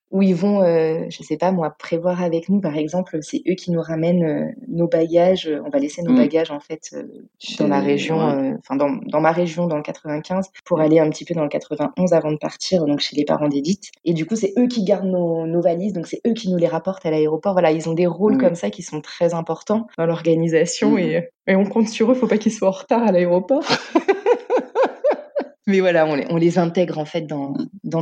[0.10, 3.56] où ils vont, euh, je sais pas moi, prévoir avec nous, par exemple, c'est eux
[3.56, 5.52] qui nous ramènent euh, nos bagages.
[5.66, 6.18] On va laisser nos mm.
[6.18, 7.04] bagages en fait euh,
[7.60, 11.10] dans la région, euh, enfin dans, dans, ma région, dans le 95, pour aller un
[11.10, 13.92] petit peu dans le 91 avant de partir, donc chez les parents d'Edith.
[14.06, 16.58] Et du coup, c'est eux qui gardent nos, nos valises, donc c'est eux qui nous
[16.58, 17.54] les rapportent à l'aéroport.
[17.54, 18.42] Voilà, ils ont des rôles mm.
[18.42, 21.00] comme ça qui sont très importants dans l'organisation mm.
[21.00, 22.16] et, et on compte sur eux.
[22.16, 23.64] Faut pas qu'ils soient en retard à l'aéroport.
[25.68, 27.54] Mais voilà, on les, intègre en fait dans,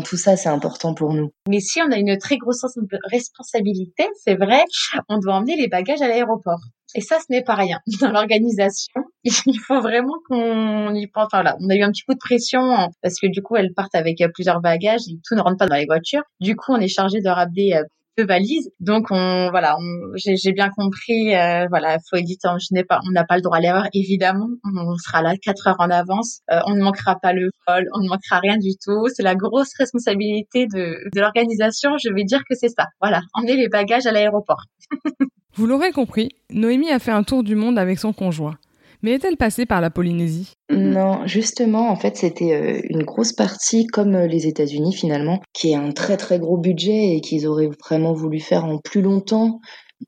[0.01, 1.32] tout ça, c'est important pour nous.
[1.49, 2.63] Mais si on a une très grosse
[3.11, 4.63] responsabilité, c'est vrai,
[5.09, 6.59] on doit emmener les bagages à l'aéroport.
[6.93, 7.80] Et ça, ce n'est pas rien.
[8.01, 11.26] Dans l'organisation, il faut vraiment qu'on y pense.
[11.26, 12.61] Enfin là, on a eu un petit coup de pression
[13.01, 15.76] parce que du coup, elles partent avec plusieurs bagages et tout ne rentre pas dans
[15.76, 16.24] les voitures.
[16.39, 17.82] Du coup, on est chargé de ramener
[18.18, 18.72] euh, de valises.
[18.80, 19.76] Donc on voilà,
[20.16, 21.36] j'ai bien compris.
[21.36, 22.47] Euh, voilà, faut éditer.
[22.59, 23.88] Je n'ai pas, on n'a pas le droit à l'erreur.
[23.93, 26.41] Évidemment, on, sera là quatre heures en avance.
[26.51, 29.07] Euh, on ne manquera pas le vol, on ne manquera rien du tout.
[29.13, 31.91] C'est la grosse responsabilité de, de l'organisation.
[31.97, 32.86] Je vais dire que c'est ça.
[33.01, 34.63] Voilà, emmener les bagages à l'aéroport.
[35.55, 38.57] Vous l'aurez compris, Noémie a fait un tour du monde avec son conjoint.
[39.05, 40.53] Mais est-elle passée par la Polynésie?
[40.71, 45.73] Non, justement, en fait, c'était euh, une grosse partie, comme euh, les États-Unis finalement, qui
[45.73, 49.59] est un très très gros budget et qu'ils auraient vraiment voulu faire en plus longtemps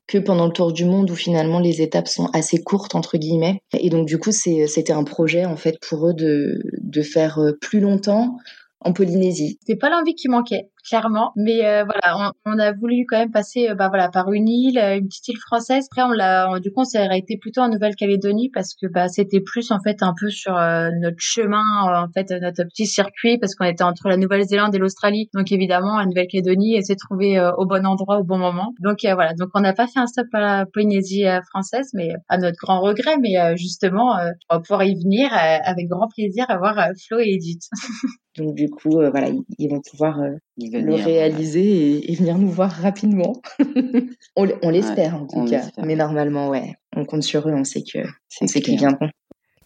[0.08, 3.60] que pendant le tour du monde où finalement les étapes sont assez courtes entre guillemets.
[3.72, 7.52] Et donc du coup c'était un projet en fait pour eux de, de faire euh,
[7.60, 8.36] plus longtemps
[8.80, 9.58] en Polynésie.
[9.66, 11.32] C'est pas l'envie qui manquait, clairement.
[11.36, 14.48] Mais euh, voilà, on, on, a voulu quand même passer, euh, bah voilà, par une
[14.48, 15.86] île, euh, une petite île française.
[15.90, 19.40] Après, on l'a, du coup, ça a été plutôt en Nouvelle-Calédonie parce que bah c'était
[19.40, 23.64] plus en fait un peu sur notre chemin, en fait, notre petit circuit parce qu'on
[23.64, 25.28] était entre la Nouvelle-Zélande et l'Australie.
[25.34, 28.74] Donc évidemment, la Nouvelle-Calédonie s'est trouvée au bon endroit au bon moment.
[28.80, 32.38] Donc voilà, donc on n'a pas fait un stop à la Polynésie française, mais à
[32.38, 33.16] notre grand regret.
[33.20, 34.16] Mais justement,
[34.50, 36.76] on va pouvoir y venir avec grand plaisir à voir
[37.06, 37.68] Flo et Edith.
[38.38, 42.70] Donc du coup, euh, voilà, ils, vont pouvoir euh, le réaliser et, venir nous voir
[42.70, 43.34] rapidement.
[44.36, 47.98] on, l'espère en tout cas, mais normalement, ouais, on compte sur eux, on sait que
[48.28, 49.08] c'est qu'ils viendront.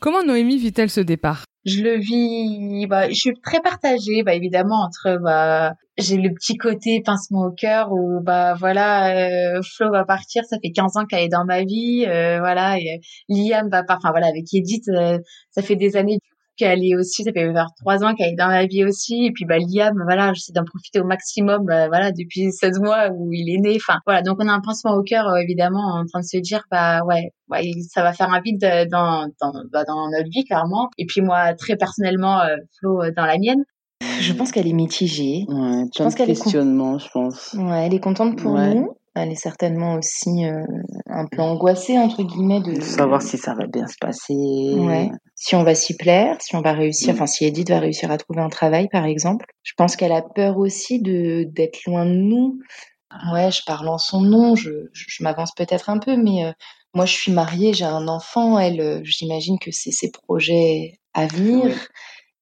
[0.01, 1.45] Comment Noémie vit-elle ce départ?
[1.65, 6.57] Je le vis, bah, je suis très partagée, bah, évidemment entre bah, j'ai le petit
[6.57, 11.05] côté pincement au cœur où bah voilà euh, Flo va partir ça fait 15 ans
[11.05, 14.91] qu'elle est dans ma vie voilà et, Liam va pas enfin voilà avec Edith
[15.51, 16.19] ça fait des années
[16.57, 19.27] qu'elle est aussi, ça fait vers trois ans qu'elle est dans ma vie aussi.
[19.27, 23.09] Et puis, bah, Liam, voilà, j'essaie d'en profiter au maximum, bah, voilà, depuis 16 mois
[23.11, 23.77] où il est né.
[23.77, 24.23] Enfin, voilà.
[24.23, 27.05] Donc, on a un pincement au cœur, euh, évidemment, en train de se dire, bah,
[27.05, 30.91] ouais, ouais, ça va faire un vide dans, dans, bah, dans notre vie, clairement.
[30.99, 33.65] Et puis, moi, très personnellement, euh, Flo, euh, dans la mienne.
[34.21, 35.45] Je pense qu'elle est mitigée.
[35.49, 37.55] Ouais, je pense qu'elle est questionnement, je pense.
[37.55, 40.65] Ouais, elle est contente pour nous elle est certainement aussi euh,
[41.07, 44.75] un peu angoissée entre guillemets de, savoir si ça va bien se passer.
[44.79, 45.11] Ouais.
[45.35, 47.17] Si on va s'y plaire, si on va réussir, mm.
[47.17, 49.47] enfin si Edith va réussir à trouver un travail par exemple.
[49.63, 52.59] Je pense qu'elle a peur aussi de d'être loin de nous.
[53.33, 56.53] Ouais, je parle en son nom, je, je, m'avance peut-être un peu, mais euh,
[56.95, 61.27] moi je suis mariée, j'ai un enfant, elle, euh, j'imagine que c'est ses projets à
[61.27, 61.77] venir.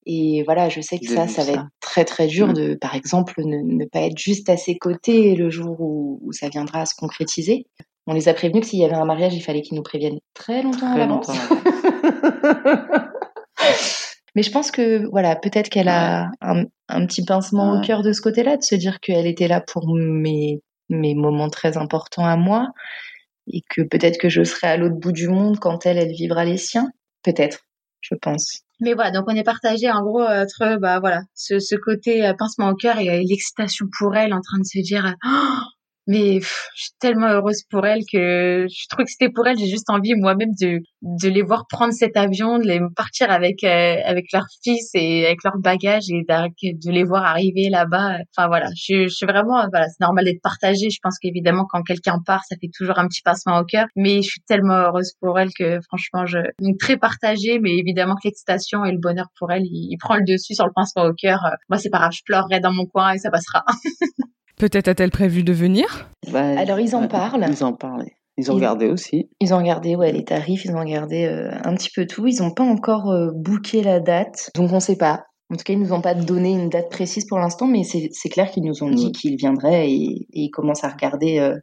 [0.06, 2.52] Et voilà, je sais que ça, ça va être très très dur mmh.
[2.54, 6.80] de, par exemple, ne, pas être juste à ses côtés le jour où, ça viendra
[6.82, 7.66] à se concrétiser.
[8.06, 10.20] On les a prévenus que s'il y avait un mariage, il fallait qu'ils nous préviennent
[10.34, 11.28] très longtemps à l'avance.
[14.34, 16.64] Mais je pense que voilà, peut-être qu'elle a un,
[17.06, 20.62] petit pincement au cœur de ce côté-là, de se dire qu'elle était là pour mes,
[20.88, 22.68] mes moments très importants à moi
[23.52, 26.44] et que peut-être que je serai à l'autre bout du monde quand elle, elle vivra
[26.44, 26.90] les siens.
[27.22, 27.66] Peut-être,
[28.00, 28.62] je pense.
[28.80, 32.32] Mais voilà, donc on est partagé en gros entre bah voilà ce, ce côté euh,
[32.34, 35.58] pincement au cœur et euh, l'excitation pour elle en train de se dire oh,
[36.10, 39.68] mais je suis tellement heureuse pour elle que je trouve que c'était pour elle j'ai
[39.68, 43.96] juste envie moi-même de de les voir prendre cet avion de les partir avec euh,
[44.04, 48.18] avec leur fils et avec leur bagage et de les voir arriver là-bas.
[48.36, 51.82] Enfin voilà je, je suis vraiment voilà c'est normal d'être partagé je pense qu'évidemment quand
[51.82, 53.86] quelqu'un part ça fait toujours un petit passement au cœur.
[53.96, 58.14] Mais je suis tellement heureuse pour elle que franchement je donc très partagée mais évidemment
[58.14, 61.14] que l'excitation et le bonheur pour elle il, prend le dessus sur le pincement au
[61.14, 61.40] cœur.
[61.68, 63.64] Moi c'est pas grave je pleurerai dans mon coin et ça passera
[64.60, 66.10] Peut-être a-t-elle prévu de venir?
[66.30, 67.46] Bah, Alors ils en parlent.
[67.48, 68.04] Ils en parlent.
[68.36, 69.30] Ils ont regardé aussi.
[69.40, 72.26] Ils ont regardé ouais, les tarifs, ils ont regardé euh, un petit peu tout.
[72.26, 75.24] Ils n'ont pas encore euh, booké la date, donc on ne sait pas.
[75.50, 78.28] En tout cas, ils nous ont pas donné une date précise pour l'instant, mais c'est
[78.28, 81.56] clair qu'ils nous ont dit qu'ils viendraient et, ils commencent à regarder euh,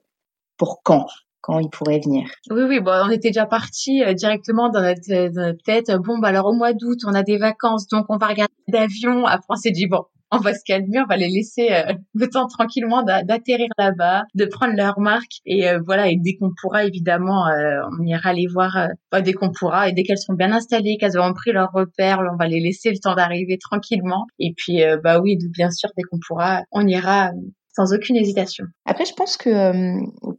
[0.58, 1.06] pour quand
[1.41, 2.28] quand ils pourraient venir.
[2.50, 5.91] Oui, oui, bon, on était déjà parti directement dans notre, dans notre, tête.
[6.04, 9.26] Bon, bah alors au mois d'août, on a des vacances, donc on va regarder d'avion.
[9.26, 12.28] Après, on s'est dit bon, on va se calmer, on va les laisser euh, le
[12.28, 16.09] temps tranquillement d'atterrir là-bas, de prendre leur marque et euh, voilà.
[16.09, 19.93] Et dès qu'on pourra, évidemment, euh, on ira les voir bah, dès qu'on pourra et
[19.93, 22.97] dès qu'elles seront bien installées, qu'elles auront pris leur repère, on va les laisser le
[22.97, 24.25] temps d'arriver tranquillement.
[24.39, 27.32] Et puis, bah oui, bien sûr, dès qu'on pourra, on ira
[27.75, 28.65] sans aucune hésitation.
[28.86, 29.93] Après, je pense que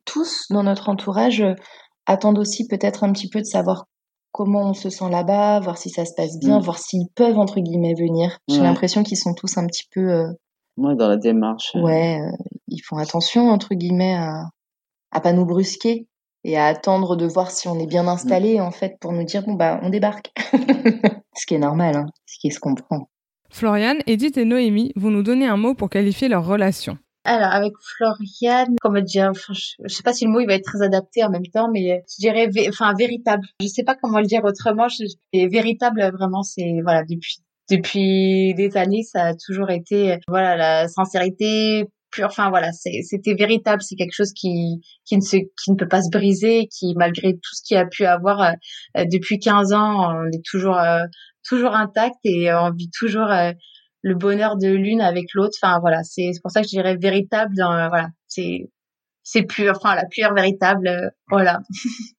[0.05, 1.45] tous dans notre entourage
[2.07, 3.87] attendent aussi peut-être un petit peu de savoir
[4.39, 6.63] comment on se sent là-bas, voir si ça se passe bien, mm.
[6.63, 8.39] voir s'ils peuvent entre guillemets venir.
[8.47, 10.29] J'ai l'impression qu'ils sont tous un petit peu euh,
[10.77, 11.73] ouais, dans la démarche.
[11.75, 11.81] Euh.
[11.81, 12.31] Ouais, euh,
[12.69, 14.45] ils font attention entre guillemets à
[15.11, 16.07] à pas nous brusquer
[16.45, 19.43] et à attendre de voir si on est bien installé en fait pour nous dire
[19.45, 20.31] bon bah on débarque.
[21.35, 23.09] ce qui est normal, hein, ce qui se comprend.
[23.51, 26.97] Florian, Edith et Noémie vont nous donner un mot pour qualifier leur relation.
[27.29, 30.81] Alors avec Floriane, comment dire, je, sais pas si le mot il va être très
[30.81, 33.47] adapté en même temps, mais je dirais, enfin véritable.
[33.61, 34.89] Je sais pas comment le dire autrement.
[34.89, 35.05] Je,
[35.49, 41.85] véritable vraiment, c'est voilà depuis depuis des années, ça a toujours été voilà la sincérité
[42.11, 42.29] pure.
[42.29, 43.83] Enfin voilà, c'était véritable.
[43.83, 47.35] C'est quelque chose qui qui ne se qui ne peut pas se briser, qui malgré
[47.35, 51.05] tout ce qu'il a pu avoir euh, depuis 15 ans, on est toujours euh,
[51.47, 53.53] toujours intact et on vit toujours euh,
[54.03, 55.57] le bonheur de l'une avec l'autre.
[55.63, 57.55] Enfin voilà, c'est pour ça que je dirais véritable.
[57.57, 58.71] Dans, voilà, c'est
[59.23, 60.89] c'est pur, enfin la pure véritable.
[60.89, 61.61] Euh, voilà.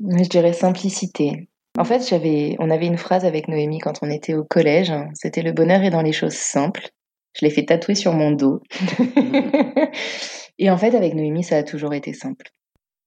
[0.00, 1.48] je dirais simplicité.
[1.78, 4.92] En fait, j'avais, on avait une phrase avec Noémie quand on était au collège.
[5.14, 6.90] C'était le bonheur est dans les choses simples.
[7.38, 8.60] Je l'ai fait tatouer sur mon dos.
[10.58, 12.50] et en fait, avec Noémie, ça a toujours été simple.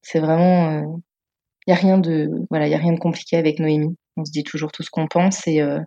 [0.02, 0.98] C'est vraiment, il euh,
[1.68, 3.96] y a rien de, voilà, il y a rien de compliqué avec Noémie.
[4.16, 5.80] On se dit toujours tout ce qu'on pense et euh,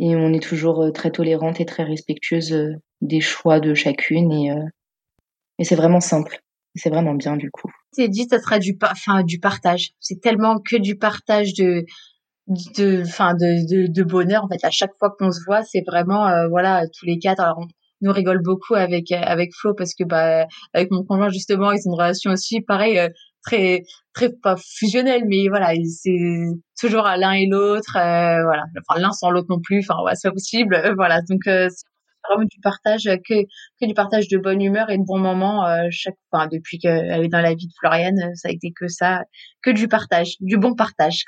[0.00, 4.32] Et on est toujours très tolérante et très respectueuse des choix de chacune.
[4.32, 4.52] Et,
[5.58, 6.40] et c'est vraiment simple.
[6.74, 7.70] C'est vraiment bien du coup.
[7.92, 9.90] C'est dit, ça sera du, enfin, du partage.
[10.00, 11.84] C'est tellement que du partage de,
[12.76, 14.44] de, enfin, de, de, bonheur.
[14.44, 17.40] En fait, à chaque fois qu'on se voit, c'est vraiment, euh, voilà, tous les quatre.
[17.40, 17.66] Alors, on
[18.02, 21.92] nous rigole beaucoup avec avec Flo parce que bah avec mon conjoint justement, ils ont
[21.92, 23.08] une relation aussi pareil euh,
[23.44, 23.82] très
[24.14, 26.18] très pas fusionnelle, mais voilà, c'est
[26.80, 30.14] toujours à l'un et l'autre, euh, voilà, enfin l'un sans l'autre non plus, enfin ouais,
[30.14, 31.20] c'est possible, voilà.
[31.28, 31.46] Donc
[32.28, 33.42] vraiment du partage que
[33.80, 37.24] que du partage de bonne humeur et de bons moments euh, chaque enfin depuis qu'elle
[37.24, 39.22] est dans la vie de Floriane ça a été que ça
[39.62, 41.24] que du partage du bon partage.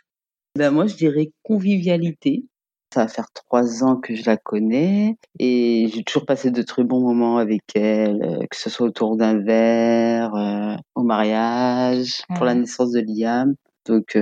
[0.56, 2.44] Ben moi je dirais convivialité
[2.92, 6.84] ça va faire trois ans que je la connais et j'ai toujours passé de très
[6.84, 12.44] bons moments avec elle, euh, que ce soit autour d'un verre, euh, au mariage, pour
[12.44, 13.54] la naissance de Liam.
[13.86, 14.16] Donc,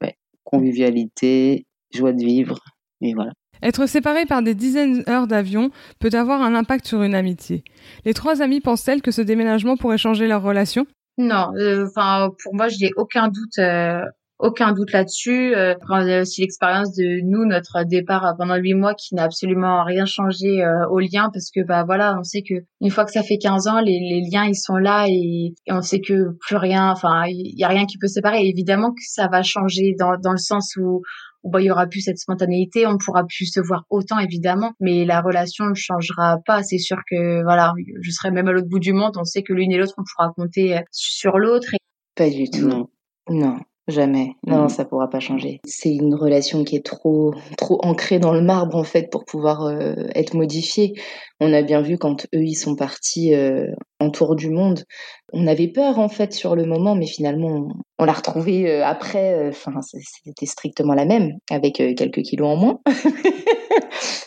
[0.00, 2.58] ouais, convivialité, joie de vivre,
[3.02, 3.32] et voilà.
[3.62, 5.70] Être séparé par des dizaines d'heures d'avion
[6.00, 7.62] peut avoir un impact sur une amitié.
[8.04, 10.86] Les trois amies pensent-elles que ce déménagement pourrait changer leur relation?
[11.18, 14.02] Non, euh, enfin pour moi, je n'ai aucun doute euh,
[14.42, 15.54] aucun doute là-dessus.
[15.54, 19.84] Euh, on a aussi l'expérience de nous, notre départ pendant huit mois, qui n'a absolument
[19.84, 23.12] rien changé euh, au lien, parce que bah voilà, on sait que une fois que
[23.12, 26.36] ça fait 15 ans, les, les liens ils sont là et, et, on sait que
[26.40, 28.46] plus rien, enfin il y a rien qui peut séparer.
[28.46, 31.02] évidemment que ça va changer dans dans le sens où
[31.44, 34.72] où bah, il y aura plus cette spontanéité, on pourra plus se voir autant évidemment,
[34.80, 36.62] mais la relation ne changera pas.
[36.62, 39.52] C'est sûr que voilà, je serai même à l'autre bout du monde, on sait que
[39.52, 41.68] l'une et l'autre on pourra compter sur l'autre.
[42.16, 42.68] Pas du tout.
[42.68, 42.88] Non.
[43.28, 43.58] Non.
[43.88, 44.36] Jamais.
[44.46, 44.68] Non, mmh.
[44.68, 45.60] ça pourra pas changer.
[45.64, 49.64] C'est une relation qui est trop, trop ancrée dans le marbre en fait pour pouvoir
[49.64, 50.94] euh, être modifiée.
[51.40, 53.66] On a bien vu quand eux ils sont partis euh,
[54.02, 54.84] en tour du monde.
[55.32, 59.48] On avait peur en fait sur le moment, mais finalement on, l'a retrouvée euh, après.
[59.48, 62.80] Enfin, c'était strictement la même avec quelques kilos en moins.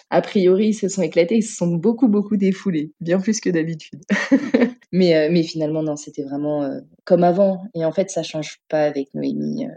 [0.09, 3.49] a priori, ils se sont éclatés, ils se sont beaucoup, beaucoup défoulés, bien plus que
[3.49, 4.01] d'habitude.
[4.91, 7.63] mais, euh, mais finalement, non, c'était vraiment euh, comme avant.
[7.73, 9.67] Et en fait, ça change pas avec Noémie.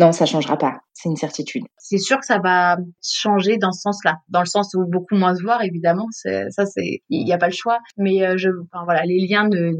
[0.00, 0.04] Euh.
[0.04, 0.78] Non, ça changera pas.
[0.92, 1.64] C'est une certitude.
[1.78, 5.34] C'est sûr que ça va changer dans ce sens-là, dans le sens où beaucoup moins
[5.34, 6.06] se voir, évidemment.
[6.10, 7.78] Ça, c'est, il n'y a pas le choix.
[7.96, 9.72] Mais je, enfin, voilà, les liens ne,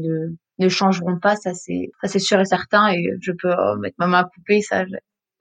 [0.59, 1.35] ne, changeront pas.
[1.35, 2.89] Ça, c'est, ça, c'est sûr et certain.
[2.89, 4.61] Et je peux mettre ma main à couper.
[4.61, 4.85] Ça,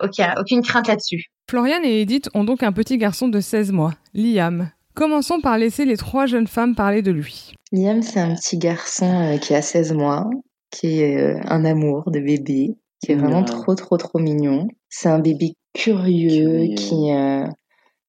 [0.02, 1.26] ok, aucune crainte là-dessus.
[1.48, 4.70] Floriane et Edith ont donc un petit garçon de 16 mois, Liam.
[4.94, 7.54] Commençons par laisser les trois jeunes femmes parler de lui.
[7.72, 10.28] Liam, c'est un petit garçon euh, qui a 16 mois,
[10.70, 14.68] qui est euh, un amour de bébé, qui est vraiment trop, trop, trop mignon.
[14.88, 17.46] C'est un bébé curieux, qui, euh,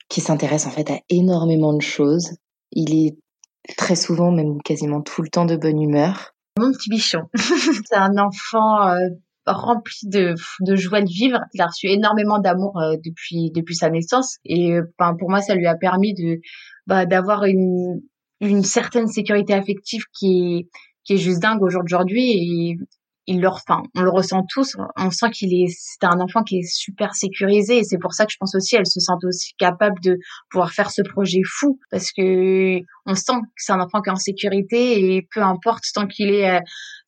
[0.10, 2.32] qui s'intéresse en fait à énormément de choses.
[2.72, 3.18] Il est
[3.78, 6.34] très souvent, même quasiment tout le temps de bonne humeur.
[6.60, 7.22] Mon petit bichon.
[7.36, 8.96] c'est un enfant
[9.46, 11.40] rempli de, de joie de vivre.
[11.54, 15.56] Il a reçu énormément d'amour euh, depuis depuis sa naissance et euh, pour moi ça
[15.56, 16.40] lui a permis de
[16.88, 18.02] bah, d'avoir une
[18.40, 20.70] une certaine sécurité affective qui est
[21.04, 22.78] qui est juste dingue aujourd'hui et
[23.28, 24.76] il le, enfin, on le ressent tous.
[24.98, 28.26] On sent qu'il est, c'est un enfant qui est super sécurisé et c'est pour ça
[28.26, 30.18] que je pense aussi elle se sent aussi capable de
[30.50, 34.14] pouvoir faire ce projet fou parce que on sent que c'est un enfant qui est
[34.14, 36.60] en sécurité et peu importe tant qu'il est euh,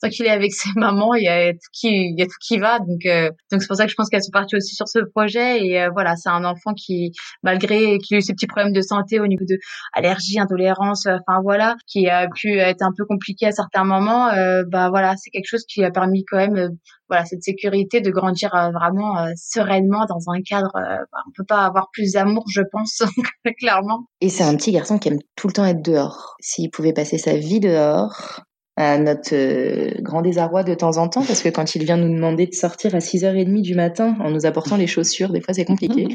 [0.04, 2.38] tant qu'il est avec ses mamans il y a tout qui il y a tout
[2.42, 2.80] qui va.
[2.80, 5.00] Donc euh, donc c'est pour ça que je pense qu'elle se partie aussi sur ce
[5.16, 5.66] projet.
[5.66, 8.82] Et euh, voilà c'est un enfant qui malgré qu'il a eu ses petits problèmes de
[8.82, 9.58] santé au niveau de
[9.94, 14.30] allergie intolérance enfin voilà qui a pu être un peu compliqué à certains moments
[14.68, 16.70] bah voilà c'est quelque chose qui a permis quand même
[17.10, 21.90] voilà cette sécurité de grandir vraiment sereinement dans un cadre bah, on peut pas avoir
[21.92, 23.04] plus d'amour je pense
[23.60, 24.06] clairement.
[24.22, 26.36] Et c'est un petit garçon qui aime tout le temps être dehors.
[26.40, 28.44] S'il pouvait passer sa vie dehors,
[28.76, 32.14] à notre euh, grand désarroi de temps en temps, parce que quand il vient nous
[32.14, 35.66] demander de sortir à 6h30 du matin en nous apportant les chaussures, des fois c'est
[35.66, 36.08] compliqué.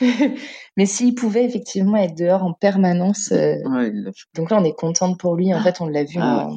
[0.76, 3.56] Mais s'il pouvait effectivement être dehors en permanence, euh,
[4.34, 5.54] donc là on est contente pour lui.
[5.54, 6.48] En fait, on l'a vu ah.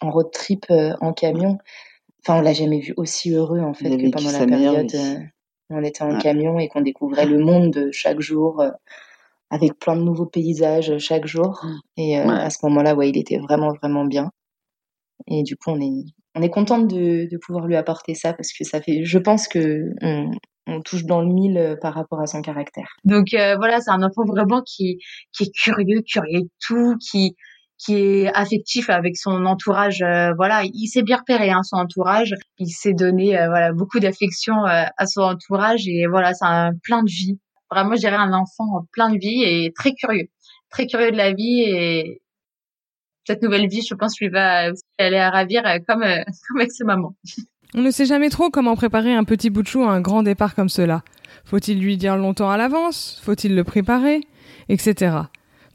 [0.00, 1.58] en, road trip euh, en camion.
[2.22, 4.92] Enfin, on l'a jamais vu aussi heureux en fait que pendant la période
[5.70, 8.62] où on était en camion et qu'on découvrait le monde chaque jour
[9.54, 11.60] avec plein de nouveaux paysages chaque jour.
[11.62, 12.00] Mmh.
[12.00, 14.30] Et euh, à ce moment-là, ouais, il était vraiment, vraiment bien.
[15.28, 18.52] Et du coup, on est, on est contente de, de pouvoir lui apporter ça parce
[18.52, 20.32] que ça fait, je pense que on,
[20.66, 22.96] on touche dans le mille euh, par rapport à son caractère.
[23.04, 24.98] Donc euh, voilà, c'est un enfant vraiment qui,
[25.32, 27.36] qui est curieux, curieux de tout, qui,
[27.78, 30.00] qui est affectif avec son entourage.
[30.36, 32.34] voilà, il s'est bien repéré hein, son entourage.
[32.58, 37.10] Il s'est donné voilà beaucoup d'affection à son entourage et voilà, c'est un plein de
[37.10, 37.38] vie
[37.74, 40.28] vraiment, je dirais un enfant plein de vie et très curieux,
[40.70, 42.22] très curieux de la vie et
[43.26, 46.60] cette nouvelle vie, je pense, lui va aussi aller à ravir euh, comme, euh, comme
[46.60, 47.14] avec ses mamans.
[47.74, 50.22] On ne sait jamais trop comment préparer un petit bout de chou à un grand
[50.22, 51.02] départ comme cela.
[51.44, 53.20] Faut-il lui dire longtemps à l'avance?
[53.24, 54.20] Faut-il le préparer?
[54.68, 55.16] Etc.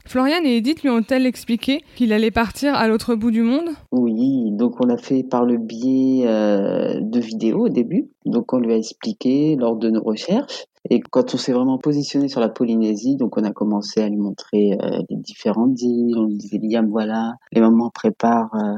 [0.06, 3.68] Floriane et Edith lui ont-elles expliqué qu'il allait partir à l'autre bout du monde?
[3.92, 8.10] Oui, donc on l'a fait par le biais euh, de vidéos au début.
[8.24, 10.64] Donc on lui a expliqué lors de nos recherches.
[10.88, 14.16] Et quand on s'est vraiment positionné sur la Polynésie, donc on a commencé à lui
[14.16, 16.16] montrer euh, les différentes îles.
[16.16, 18.76] On lui disait Liam, voilà, les mamans préparent euh,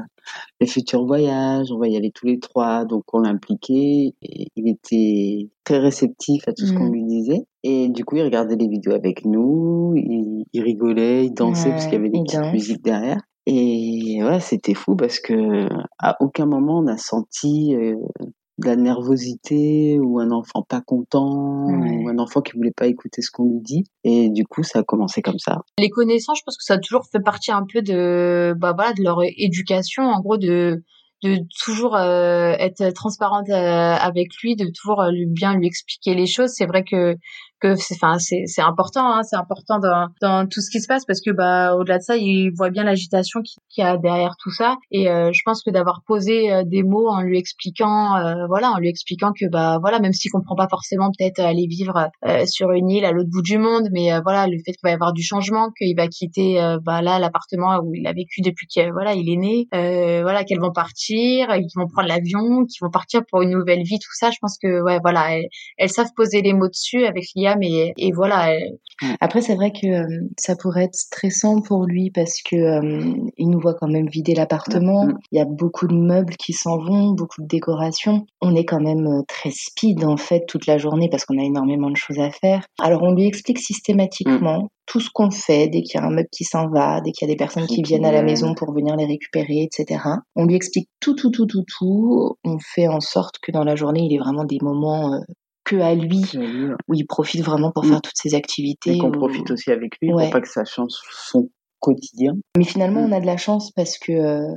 [0.59, 2.83] les futurs voyages, on va y aller tous les trois.
[2.85, 6.93] Donc on l'impliquait et il était très réceptif à tout ce qu'on Mm.
[6.93, 7.45] lui disait.
[7.63, 11.85] Et du coup, il regardait les vidéos avec nous, il, il rigolait, il dansait parce
[11.85, 12.51] qu'il y avait des petites danse.
[12.51, 13.21] musiques derrière.
[13.45, 15.67] Et ouais, c'était fou parce que
[15.99, 17.95] à aucun moment on a senti euh,
[18.59, 21.97] de la nervosité ou un enfant pas content Ouais.
[22.03, 23.83] ou un enfant qui voulait pas écouter ce qu'on lui dit.
[24.03, 25.61] Et du coup, ça a commencé comme ça.
[25.79, 28.93] Les connaissances, je pense que ça a toujours fait partie un peu de, bah voilà,
[28.93, 30.83] de leur éducation, en gros de
[31.23, 33.53] de toujours euh, être transparente euh,
[33.95, 36.51] avec lui, de toujours euh, lui bien lui expliquer les choses.
[36.53, 37.15] C'est vrai que
[37.61, 40.87] que c'est enfin c'est c'est important, hein, c'est important dans dans tout ce qui se
[40.87, 43.95] passe parce que bah au-delà de ça, il voit bien l'agitation qui- qu'il y a
[43.97, 44.75] derrière tout ça.
[44.91, 48.71] Et euh, je pense que d'avoir posé euh, des mots en lui expliquant, euh, voilà,
[48.71, 52.09] en lui expliquant que bah voilà, même s'il comprend pas forcément peut-être aller vivre
[52.45, 54.93] sur une île à l'autre bout du monde, mais voilà, le fait qu'il va y
[54.93, 58.91] avoir du changement, qu'il va quitter bah là l'appartement où il a vécu depuis que
[58.91, 59.67] voilà il est né,
[60.21, 63.83] voilà qu'elles vont partir, euh, qu'ils vont prendre l'avion, qu'ils vont partir pour une nouvelle
[63.83, 64.31] vie, tout ça.
[64.31, 65.47] Je pense que ouais voilà, elles,
[65.77, 68.53] elles savent poser les mots dessus avec Liam et, et voilà.
[68.53, 68.77] elles-
[69.21, 73.49] Après, c'est vrai que euh, ça pourrait être stressant pour lui parce que euh, il
[73.49, 75.05] nous voit quand même vider l'appartement.
[75.07, 75.17] Mm.
[75.31, 78.25] Il y a beaucoup de meubles qui s'en vont, beaucoup de décorations.
[78.41, 81.43] On est quand même euh, très speed en fait toute la journée parce qu'on a
[81.43, 82.65] énormément de choses à faire.
[82.79, 86.27] Alors on lui explique systématiquement tout ce qu'on fait dès qu'il y a un meuble
[86.31, 88.73] qui s'en va, dès qu'il y a des personnes qui viennent à la maison pour
[88.73, 90.01] venir les récupérer, etc.
[90.35, 92.35] On lui explique tout, tout, tout, tout, tout.
[92.43, 95.19] On fait en sorte que dans la journée, il ait vraiment des moments euh,
[95.63, 96.23] que à lui
[96.89, 97.89] où il profite vraiment pour Mm.
[97.89, 98.95] faire toutes ses activités.
[98.95, 100.23] Et qu'on où- profite aussi avec lui Ouais.
[100.23, 102.33] pour pas que ça change son quotidien.
[102.57, 103.11] Mais finalement, Mm.
[103.13, 104.53] on a de la chance parce que euh,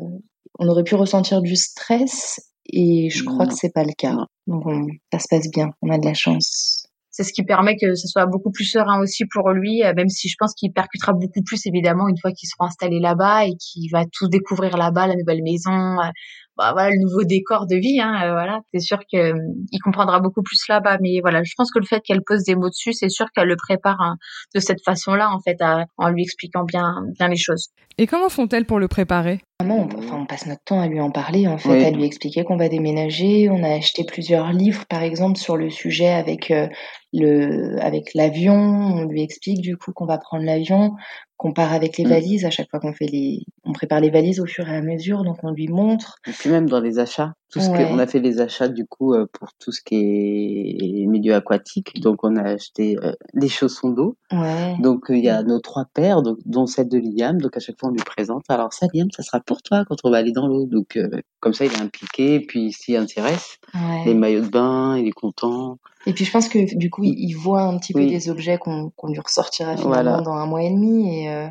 [0.58, 4.16] on aurait pu ressentir du stress et je crois que c'est pas le cas.
[4.48, 5.70] Donc on- ça se passe bien.
[5.82, 6.85] On a de la chance.
[7.16, 10.10] C'est ce qui permet que ce soit beaucoup plus serein aussi pour lui, euh, même
[10.10, 13.54] si je pense qu'il percutera beaucoup plus évidemment une fois qu'ils seront installés là-bas et
[13.56, 16.10] qu'il va tout découvrir là-bas, la nouvelle maison, euh,
[16.56, 18.00] bah, voilà le nouveau décor de vie.
[18.00, 19.38] Hein, euh, voilà, c'est sûr que euh,
[19.72, 20.98] il comprendra beaucoup plus là-bas.
[21.00, 23.48] Mais voilà, je pense que le fait qu'elle pose des mots dessus, c'est sûr qu'elle
[23.48, 24.16] le prépare hein,
[24.54, 27.68] de cette façon-là en fait, à- en lui expliquant bien bien les choses.
[27.98, 29.40] Et comment font-elles pour le préparer?
[29.60, 31.84] Vraiment, on, enfin, on passe notre temps à lui en parler, en fait, Oui.
[31.84, 33.48] à lui expliquer qu'on va déménager.
[33.48, 36.68] On a acheté plusieurs livres, par exemple, sur le sujet avec euh,
[37.14, 38.52] le, avec l'avion.
[38.54, 40.92] On lui explique du coup qu'on va prendre l'avion,
[41.36, 42.08] qu'on part avec les Mm.
[42.08, 44.82] valises à chaque fois qu'on fait les, on prépare les valises au fur et à
[44.82, 45.22] mesure.
[45.24, 46.16] Donc on lui montre.
[46.26, 47.78] Et puis même dans les achats, tout ce Ouais.
[47.88, 51.34] que, on a fait les achats du coup euh, pour tout ce qui est milieu
[51.34, 52.00] aquatique.
[52.00, 54.16] Donc on a acheté euh, les chaussons d'eau.
[54.32, 54.76] Ouais.
[54.80, 57.40] Donc il y a nos trois paires, donc, dont celle de Liam.
[57.40, 58.42] Donc à chaque fois on lui présente.
[58.48, 60.66] Alors ça Liam, ça sera pour toi quand on va aller dans l'eau.
[60.66, 61.08] Donc euh,
[61.40, 62.40] comme ça il est impliqué.
[62.40, 64.04] Puis s'il intéresse, Ouais.
[64.06, 65.78] les maillots de bain, il est content.
[66.06, 68.58] Et puis je pense que du coup, il, il voit un petit peu des objets
[68.58, 70.20] qu'on lui ressortira finalement Voilà.
[70.20, 71.22] dans un mois et demi.
[71.24, 71.46] Et, euh,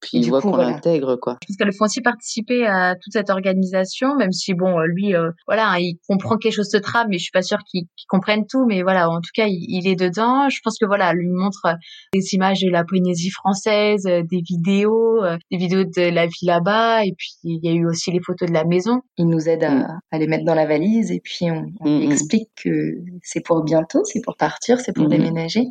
[0.00, 0.70] Puis il voit qu'on voilà.
[0.72, 1.36] l'intègre quoi.
[1.42, 4.86] Je pense qu'elles le font aussi participer à toute cette organisation, même si bon, euh,
[4.86, 7.58] lui, euh, voilà, hein, il comprend quelque chose de trame, mais je suis pas sûre
[7.70, 8.66] qu'il comprenne tout.
[8.66, 10.48] Mais voilà, en tout cas, il, il est dedans.
[10.48, 11.74] Je pense que voilà, lui montre euh,
[12.12, 17.04] des images de la Polynésie française, des vidéos, euh, des vidéos de la vie là-bas,
[17.04, 19.02] et puis il y a eu aussi les photos de la maison.
[19.18, 20.00] il nous aide à, Mm.
[20.12, 22.10] à les mettre dans la valise et puis on, on Mm, mm.
[22.12, 25.64] explique que c'est pour bientôt, c'est pour partir, c'est pour déménager.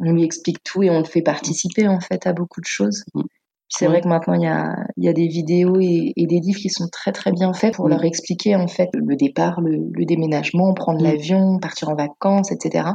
[0.00, 3.04] On lui explique tout et on le fait participer en fait à beaucoup de choses.
[3.68, 3.92] C'est Ouais.
[3.92, 6.58] vrai que maintenant il y a, il y a des vidéos et, et des livres
[6.60, 10.04] qui sont très très bien faits pour leur expliquer en fait le départ, le, le
[10.04, 12.90] déménagement, prendre l'avion, partir en vacances, etc.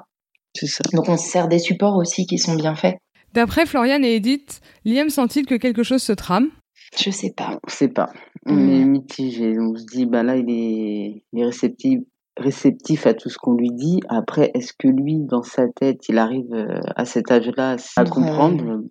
[0.56, 0.84] C'est ça.
[0.94, 2.98] Donc on se sert des supports aussi qui sont bien faits.
[3.34, 6.50] D'après Floriane et Edith, Liam sent-il que quelque chose se trame?
[6.98, 7.58] Je sais pas.
[7.66, 8.10] On sait pas.
[8.46, 8.70] On Mm.
[8.70, 9.60] est mitigé.
[9.60, 12.00] On se dit, bah là, il est, il est réceptif,
[12.38, 14.00] réceptif à tout ce qu'on lui dit.
[14.10, 18.82] Après, est-ce que lui, dans sa tête, il arrive euh, à cet âge-là à comprendre?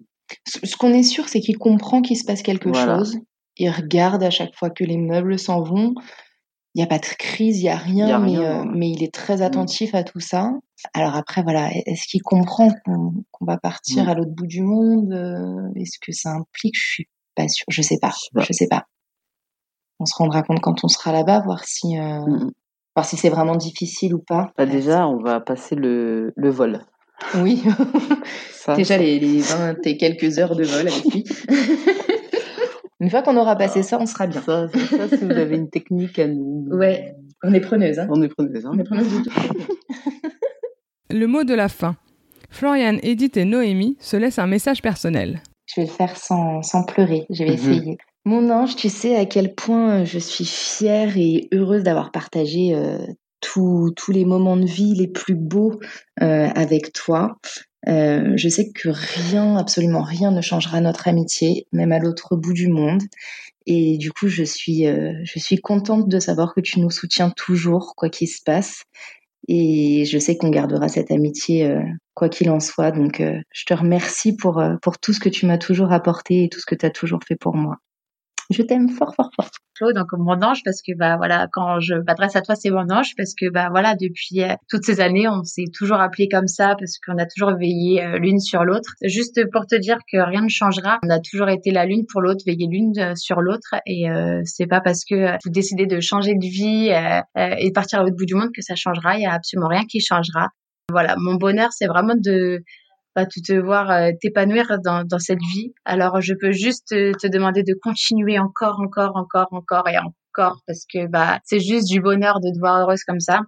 [0.47, 2.99] Ce qu'on est sûr, c'est qu'il comprend qu'il se passe quelque Voilà.
[2.99, 3.19] chose.
[3.57, 5.95] Il regarde à chaque fois que les meubles s'en vont.
[6.75, 8.65] Il n'y a pas de crise, il n'y a rien, y a mais, rien, euh,
[8.73, 10.53] mais il est très attentif à tout ça.
[10.95, 14.09] Alors après, voilà, est-ce qu'il comprend qu'on va partir Mm.
[14.09, 17.65] à l'autre bout du monde euh, Est-ce que ça implique Je suis pas sûre.
[17.69, 18.11] Je sais pas.
[18.11, 18.43] Je sais pas.
[18.43, 18.85] Je sais pas.
[19.99, 22.53] On se rendra compte quand on sera là-bas, voir si, euh, Mm.
[22.97, 24.53] voir si c'est vraiment difficile ou pas.
[24.57, 26.81] Bah, Déjà, on va passer le, le vol.
[27.37, 27.63] Oui.
[28.53, 31.25] Ça, Déjà ça- les, les 20 et quelques heures de vol avec lui.
[33.01, 34.43] Une fois qu'on aura passé ça, on sera bien.
[34.43, 36.69] Ça, ça, ça, si vous avez une technique à nous.
[36.71, 37.15] Ouais.
[37.43, 38.07] On est preneuse, hein.
[38.11, 38.73] On est preneuse, hein.
[38.75, 39.31] On est preneuse du tout.
[41.11, 41.97] Le mot de la fin.
[42.51, 45.43] Florian, Edith et Noémie se laissent un message personnel.
[45.67, 47.55] Je vais le faire sans, sans pleurer, je vais mhm.
[47.55, 47.99] essayer.
[48.25, 52.99] Mon ange, tu sais à quel point je suis fière et heureuse d'avoir partagé euh,
[53.41, 55.81] tous les moments de vie les plus beaux
[56.23, 57.39] euh, avec toi.
[57.89, 62.53] Euh, je sais que rien, absolument rien ne changera notre amitié, même à l'autre bout
[62.53, 63.03] du monde.
[63.67, 67.31] Et du coup, je suis, euh, je suis contente de savoir que tu nous soutiens
[67.31, 68.85] toujours, quoi qu'il se passe.
[69.49, 71.83] Et je sais qu'on gardera cette amitié, euh,
[72.15, 72.91] quoi qu'il en soit.
[72.91, 73.23] Donc,
[73.53, 76.67] je te remercie pour, pour tout ce que tu m'as toujours apporté et tout ce
[76.67, 77.79] que tu as toujours fait pour moi.
[78.51, 79.49] Je t'aime fort, fort, fort.
[79.77, 82.91] Claude, donc mon ange, parce que bah voilà, quand je m'adresse à toi, c'est mon
[82.91, 86.49] ange, parce que bah voilà, depuis euh, toutes ces années, on s'est toujours appelé comme
[86.49, 88.95] ça, parce qu'on a toujours veillé euh, l'une sur l'autre.
[89.05, 90.99] Juste pour te dire que rien ne changera.
[91.05, 94.07] On a toujours été la l'une pour l'autre, veiller l'une euh, sur l'autre, et
[94.45, 96.89] c'est pas parce que vous décidez de changer de vie
[97.37, 99.17] et de partir à l'autre bout du monde que ça changera.
[99.17, 100.49] Il y a absolument rien qui changera.
[100.91, 102.63] Voilà, mon bonheur, c'est vraiment de
[103.15, 105.73] pas te voir euh, t'épanouir dans, dans cette vie.
[105.85, 110.85] Alors je peux juste te, demander de continuer encore, encore, encore, encore et encore parce
[110.93, 113.41] que bah c'est juste du bonheur de te voir heureuse comme ça.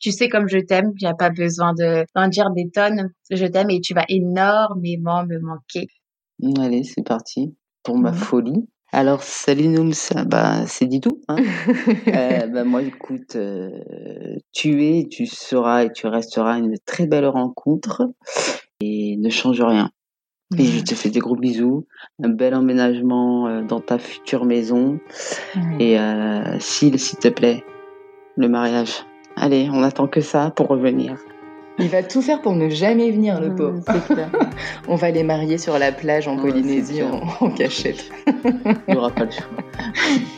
[0.00, 3.10] Tu sais comme je t'aime, il n'y a pas besoin de d'en dire des tonnes.
[3.30, 5.88] Je t'aime et tu vas énormément me manquer.
[6.60, 8.68] Allez, c'est parti pour ma folie.
[8.92, 11.20] Alors, salut Noumsa, bah, c'est dit tout.
[11.28, 11.36] Hein?
[12.08, 13.70] Euh, bah, moi, écoute, euh,
[14.52, 18.02] tu es, tu seras et tu resteras une très belle rencontre
[18.80, 19.90] et ne change rien.
[20.56, 21.86] Et je te fais des gros bisous,
[22.22, 25.00] un bel emménagement euh, dans ta future maison.
[25.80, 27.64] Et euh, s'il, s'il te plaît,
[28.36, 29.04] le mariage.
[29.34, 31.18] Allez, on attend que ça pour revenir.
[31.78, 33.80] Il va tout faire pour ne jamais venir, le pauvre.
[34.88, 38.10] on va les marier sur la plage en Polynésie en, en, cachette.
[38.26, 39.48] Il n'y aura pas de choix.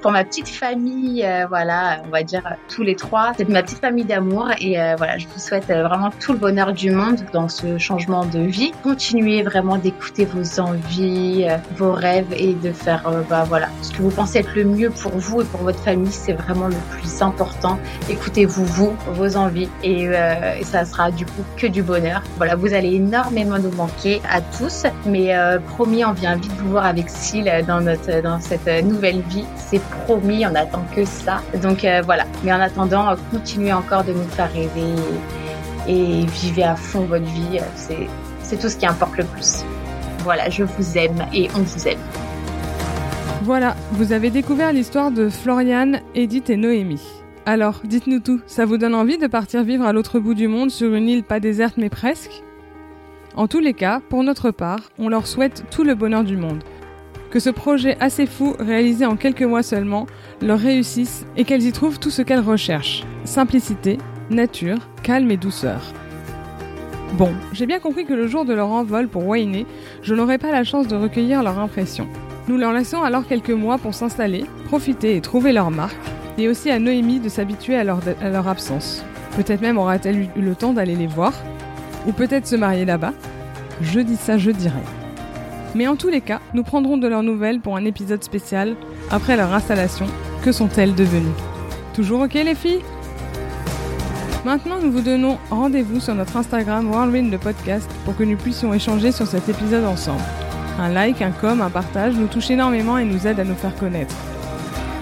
[0.00, 3.32] pour ma petite famille, euh, voilà, on va dire tous les trois.
[3.36, 6.38] C'est ma petite famille d'amour et euh, voilà, je vous souhaite euh, vraiment tout le
[6.38, 8.72] bonheur du monde dans ce changement de vie.
[8.82, 11.46] Continuez vraiment d'écouter vos envies,
[11.76, 15.12] vos rêves et de faire, bah voilà, ce que vous pensez être le mieux pour
[15.12, 17.78] vous et pour votre famille, c'est vraiment le plus important.
[18.08, 22.22] Écoutez-vous, vous, vos envies et, et, ça sera du coup que du bonheur.
[22.36, 25.34] Voilà, vous allez énormément nous manquer à tous, mais
[25.68, 29.44] promis, on vient vite vous voir avec Syl dans notre dans cette nouvelle vie.
[30.04, 31.42] Promis, on attend que ça.
[31.62, 32.24] Donc euh, voilà.
[32.44, 34.94] Mais en attendant, continuez encore de nous faire rêver
[35.86, 37.58] et vivez à fond votre vie.
[38.42, 39.64] C'est tout ce qui importe le plus.
[40.20, 41.98] Voilà, je vous aime et on vous aime.
[43.42, 47.06] Voilà, vous avez découvert l'histoire de Floriane, Edith et Noémie.
[47.46, 50.70] Alors, dites-nous tout, ça vous donne envie de partir vivre à l'autre bout du monde
[50.70, 52.42] sur une île pas déserte mais presque?
[53.36, 56.62] En tous les cas, pour notre part, on leur souhaite tout le bonheur du monde
[57.30, 60.06] que ce projet assez fou, réalisé en quelques mois seulement,
[60.40, 63.04] leur réussisse et qu'elles y trouvent tout ce qu'elles recherchent.
[63.24, 63.98] Simplicité,
[64.30, 65.80] nature, calme et douceur.
[67.14, 69.66] Bon, j'ai bien compris que le jour de leur envol pour Wainé,
[70.02, 72.06] je n'aurai pas la chance de recueillir leur impression.
[72.48, 75.96] Nous leur laissons alors quelques mois pour s'installer, profiter et trouver leur marque,
[76.36, 79.04] et aussi à Noémie de s'habituer à à leur absence.
[79.36, 81.32] Peut-être même aura-t-elle eu le temps d'aller les voir,
[82.06, 83.12] ou peut-être se marier là-bas.
[83.80, 85.07] Je dis ça, je dirais.
[85.74, 88.76] Mais en tous les cas, nous prendrons de leurs nouvelles pour un épisode spécial
[89.10, 90.06] après leur installation.
[90.42, 91.26] Que sont-elles devenues?
[91.94, 92.82] Toujours ok les filles?
[94.44, 98.72] Maintenant, nous vous donnons rendez-vous sur notre Instagram Whirlwind le podcast pour que nous puissions
[98.72, 100.22] échanger sur cet épisode ensemble.
[100.78, 103.74] Un like, un com, un partage nous touche énormément et nous aide à nous faire
[103.76, 104.14] connaître.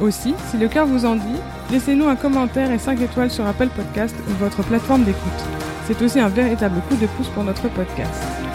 [0.00, 1.40] Aussi, si le cœur vous en dit,
[1.70, 5.44] laissez-nous un commentaire et 5 étoiles sur Apple Podcast ou votre plateforme d'écoute.
[5.86, 8.45] C'est aussi un véritable coup de pouce pour notre podcast.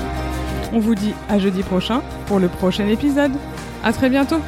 [0.74, 3.32] On vous dit à jeudi prochain pour le prochain épisode.
[3.84, 4.42] À très bientôt!